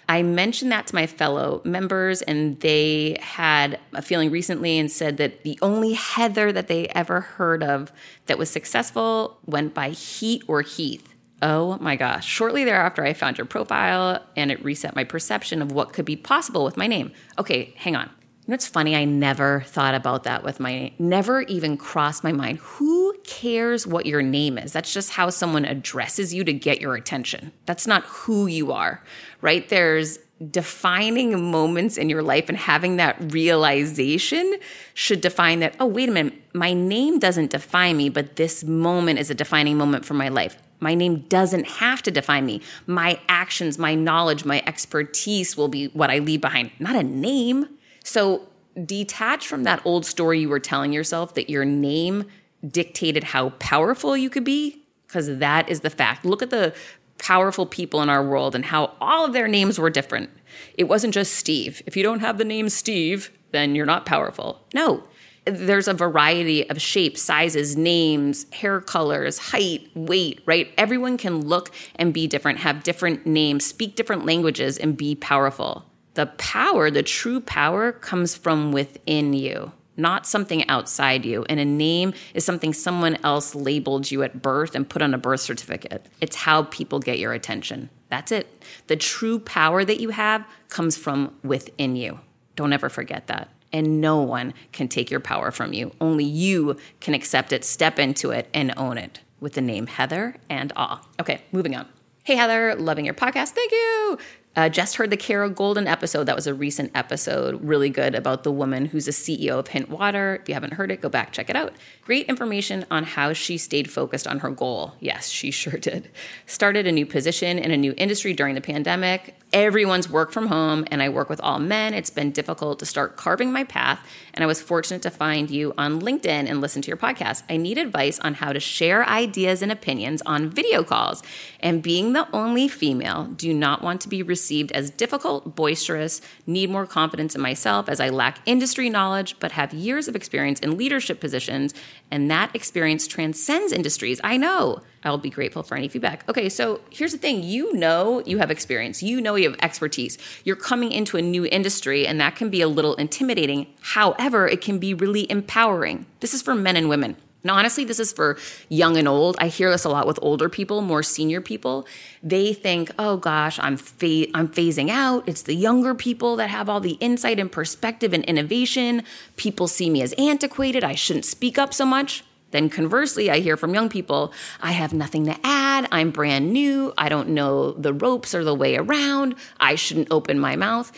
[0.10, 5.18] I mentioned that to my fellow members, and they had a feeling recently and said
[5.18, 7.92] that the only Heather that they ever heard of
[8.26, 11.11] that was successful went by Heat or Heath.
[11.42, 12.26] Oh my gosh.
[12.26, 16.16] Shortly thereafter, I found your profile and it reset my perception of what could be
[16.16, 17.12] possible with my name.
[17.40, 18.10] Okay, hang on.
[18.46, 18.96] You know it's funny?
[18.96, 20.94] I never thought about that with my name.
[21.00, 22.60] Never even crossed my mind.
[22.60, 24.74] Who cares what your name is?
[24.74, 27.52] That's just how someone addresses you to get your attention.
[27.66, 29.04] That's not who you are,
[29.42, 29.68] right?
[29.70, 30.20] There's
[30.50, 34.56] defining moments in your life and having that realization
[34.96, 39.20] should define that, oh, wait a minute, my name doesn't define me, but this moment
[39.20, 40.58] is a defining moment for my life.
[40.82, 42.62] My name doesn't have to define me.
[42.88, 47.68] My actions, my knowledge, my expertise will be what I leave behind, not a name.
[48.04, 48.50] So
[48.86, 52.26] detach from that old story you were telling yourself that your name
[52.68, 56.26] dictated how powerful you could be, because that is the fact.
[56.26, 56.74] Look at the
[57.20, 60.32] powerful people in our world and how all of their names were different.
[60.76, 61.84] It wasn't just Steve.
[61.86, 64.66] If you don't have the name Steve, then you're not powerful.
[64.74, 65.04] No,
[65.46, 70.72] there's a variety of shapes, sizes, names, hair colors, height, weight, right?
[70.78, 75.86] Everyone can look and be different, have different names, speak different languages, and be powerful.
[76.14, 81.44] The power, the true power, comes from within you, not something outside you.
[81.50, 85.18] And a name is something someone else labeled you at birth and put on a
[85.18, 86.06] birth certificate.
[86.20, 87.90] It's how people get your attention.
[88.10, 88.64] That's it.
[88.88, 92.20] The true power that you have comes from within you.
[92.56, 95.92] Don't ever forget that and no one can take your power from you.
[96.02, 100.36] Only you can accept it, step into it, and own it with the name Heather
[100.50, 101.06] and Awe.
[101.20, 101.88] Okay, moving on.
[102.24, 103.50] Hey, Heather, loving your podcast.
[103.50, 104.18] Thank you.
[104.56, 106.26] Uh, just heard the Kara Goldin episode.
[106.26, 109.90] That was a recent episode, really good about the woman who's a CEO of Hint
[109.90, 110.40] Water.
[110.42, 111.74] If you haven't heard it, go back, check it out.
[112.04, 114.96] Great information on how she stayed focused on her goal.
[115.00, 116.10] Yes, she sure did.
[116.46, 119.36] Started a new position in a new industry during the pandemic.
[119.54, 121.94] Everyone's work from home, and I work with all men.
[121.94, 124.00] It's been difficult to start carving my path,
[124.34, 127.44] and I was fortunate to find you on LinkedIn and listen to your podcast.
[127.50, 131.22] I need advice on how to share ideas and opinions on video calls.
[131.60, 136.70] And being the only female, do not want to be received as difficult, boisterous, need
[136.70, 140.78] more confidence in myself as I lack industry knowledge, but have years of experience in
[140.78, 141.74] leadership positions,
[142.10, 144.22] and that experience transcends industries.
[144.24, 144.82] I know.
[145.04, 146.28] I'll be grateful for any feedback.
[146.30, 150.18] Okay, so here's the thing you know you have experience, you know you have expertise.
[150.44, 153.68] You're coming into a new industry, and that can be a little intimidating.
[153.82, 156.06] However, it can be really empowering.
[156.20, 157.16] This is for men and women.
[157.44, 158.38] Now, honestly, this is for
[158.70, 159.36] young and old.
[159.40, 161.88] I hear this a lot with older people, more senior people.
[162.22, 165.24] They think, "Oh gosh, I'm fa- I'm phasing out.
[165.26, 169.02] It's the younger people that have all the insight and perspective and innovation.
[169.38, 170.84] People see me as antiquated.
[170.84, 174.94] I shouldn't speak up so much." Then conversely, I hear from young people, "I have
[174.94, 175.88] nothing to add.
[175.92, 176.94] I'm brand new.
[176.98, 179.36] I don't know the ropes or the way around.
[179.60, 180.92] I shouldn't open my mouth."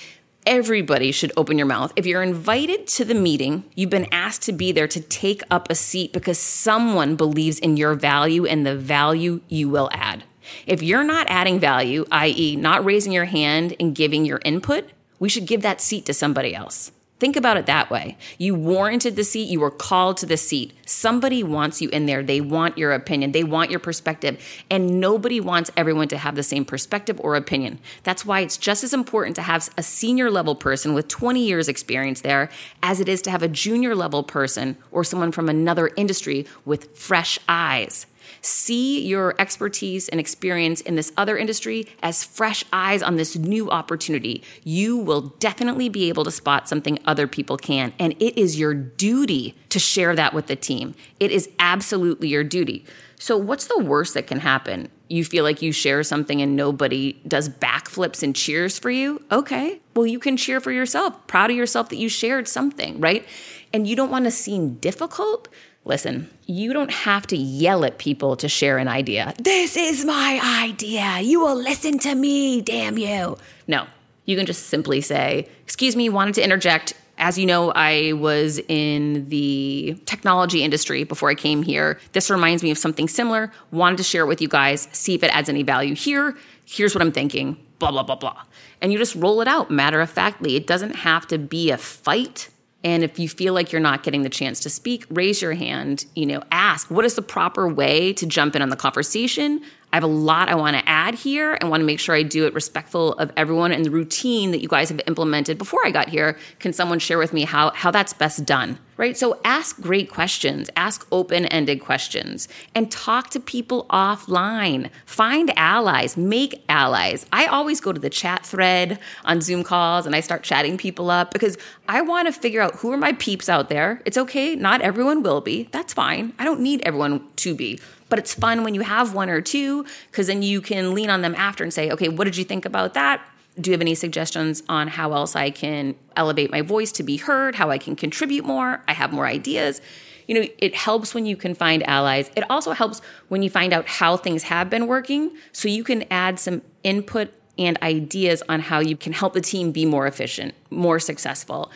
[0.46, 1.94] everybody should open your mouth.
[1.96, 5.70] If you're invited to the meeting, you've been asked to be there to take up
[5.70, 10.24] a seat because someone believes in your value and the value you will add.
[10.68, 14.90] If you're not adding value, i.e., not raising your hand and giving your input,
[15.20, 16.92] we should give that seat to somebody else.
[17.24, 18.18] Think about it that way.
[18.38, 20.74] You warranted the seat, you were called to the seat.
[20.86, 22.22] Somebody wants you in there.
[22.22, 26.44] They want your opinion, they want your perspective, and nobody wants everyone to have the
[26.44, 27.80] same perspective or opinion.
[28.04, 31.70] That's why it's just as important to have a senior level person with 20 years
[31.70, 32.50] experience there
[32.82, 36.98] as it is to have a junior level person or someone from another industry with
[36.98, 38.06] fresh eyes.
[38.45, 43.72] See your expertise and experience in this other industry as fresh eyes on this new
[43.72, 44.44] opportunity.
[44.65, 47.94] You will definitely be able to spot something other people can.
[47.98, 50.94] And it is your duty to share that with the team.
[51.22, 52.86] It is absolutely your duty.
[53.18, 54.90] So, what's the worst that can happen?
[55.07, 59.24] You feel like you share something and nobody does backflips and cheers for you?
[59.32, 63.26] Okay, well, you can cheer for yourself, proud of yourself that you shared something, right?
[63.72, 65.48] And you don't want to seem difficult.
[65.86, 69.34] Listen, you don't have to yell at people to share an idea.
[69.38, 71.20] This is my idea.
[71.20, 73.38] You will listen to me, damn you.
[73.68, 73.88] No,
[74.26, 76.94] you can just simply say, Excuse me, wanted to interject.
[77.18, 82.00] As you know, I was in the technology industry before I came here.
[82.14, 83.52] This reminds me of something similar.
[83.72, 86.36] Wanted to share it with you guys, see if it adds any value here.
[86.66, 88.42] Here's what I'm thinking, blah, blah, blah, blah.
[88.82, 90.56] And you just roll it out matter of factly.
[90.56, 92.50] It doesn't have to be a fight
[92.84, 96.06] and if you feel like you're not getting the chance to speak, raise your hand,
[96.16, 99.62] you know, ask what is the proper way to jump in on the conversation?
[99.92, 102.24] I have a lot I want to add here and want to make sure I
[102.24, 105.92] do it respectful of everyone and the routine that you guys have implemented before I
[105.92, 106.38] got here.
[106.60, 108.80] Can someone share with me how, how that's best done?
[108.95, 109.18] Right?
[109.18, 114.90] So ask great questions, ask open ended questions, and talk to people offline.
[115.06, 117.26] Find allies, make allies.
[117.34, 121.10] I always go to the chat thread on Zoom calls and I start chatting people
[121.10, 121.57] up because
[121.88, 124.02] I want to figure out who are my peeps out there.
[124.06, 125.70] It's okay, not everyone will be.
[125.72, 126.34] That's fine.
[126.38, 127.80] I don't need everyone to be
[128.14, 131.24] but it's fun when you have one or two because then you can lean on
[131.24, 133.26] them after and say, okay, what did you think about that?
[133.60, 137.18] Do you have any suggestions on how else I can elevate my voice to be
[137.18, 138.84] heard, how I can contribute more?
[138.88, 139.82] I have more ideas.
[140.28, 142.32] You know, it helps when you can find allies.
[142.36, 146.06] It also helps when you find out how things have been working so you can
[146.10, 150.56] add some input and ideas on how you can help the team be more efficient,
[150.72, 151.72] more successful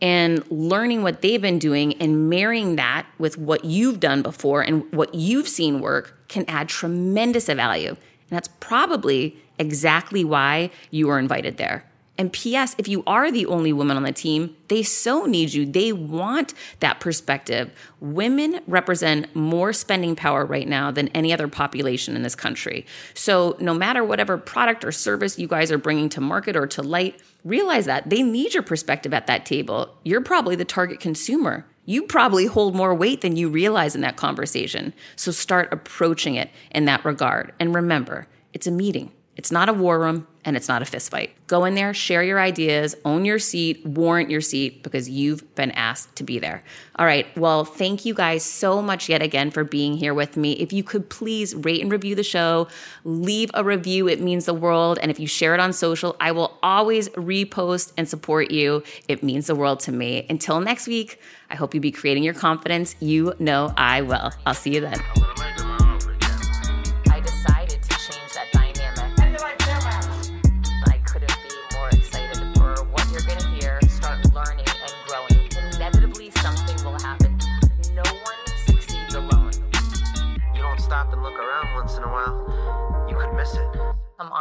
[0.00, 4.90] and learning what they've been doing and marrying that with what you've done before and
[4.92, 7.90] what you've seen work can add tremendous value.
[7.90, 7.98] And
[8.30, 11.84] that's probably exactly why you were invited there.
[12.20, 15.64] And P.S., if you are the only woman on the team, they so need you.
[15.64, 17.70] They want that perspective.
[18.00, 22.84] Women represent more spending power right now than any other population in this country.
[23.14, 26.82] So, no matter whatever product or service you guys are bringing to market or to
[26.82, 29.94] light, realize that they need your perspective at that table.
[30.02, 31.66] You're probably the target consumer.
[31.84, 34.92] You probably hold more weight than you realize in that conversation.
[35.14, 37.52] So, start approaching it in that regard.
[37.60, 39.12] And remember, it's a meeting.
[39.38, 41.30] It's not a war room and it's not a fist fight.
[41.46, 45.70] Go in there, share your ideas, own your seat, warrant your seat because you've been
[45.70, 46.64] asked to be there.
[46.96, 47.24] All right.
[47.38, 50.54] Well, thank you guys so much yet again for being here with me.
[50.54, 52.66] If you could please rate and review the show,
[53.04, 54.08] leave a review.
[54.08, 54.98] It means the world.
[55.00, 58.82] And if you share it on social, I will always repost and support you.
[59.06, 60.26] It means the world to me.
[60.28, 62.96] Until next week, I hope you be creating your confidence.
[62.98, 64.32] You know I will.
[64.44, 65.57] I'll see you then.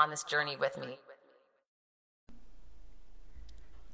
[0.07, 0.99] On this journey with me.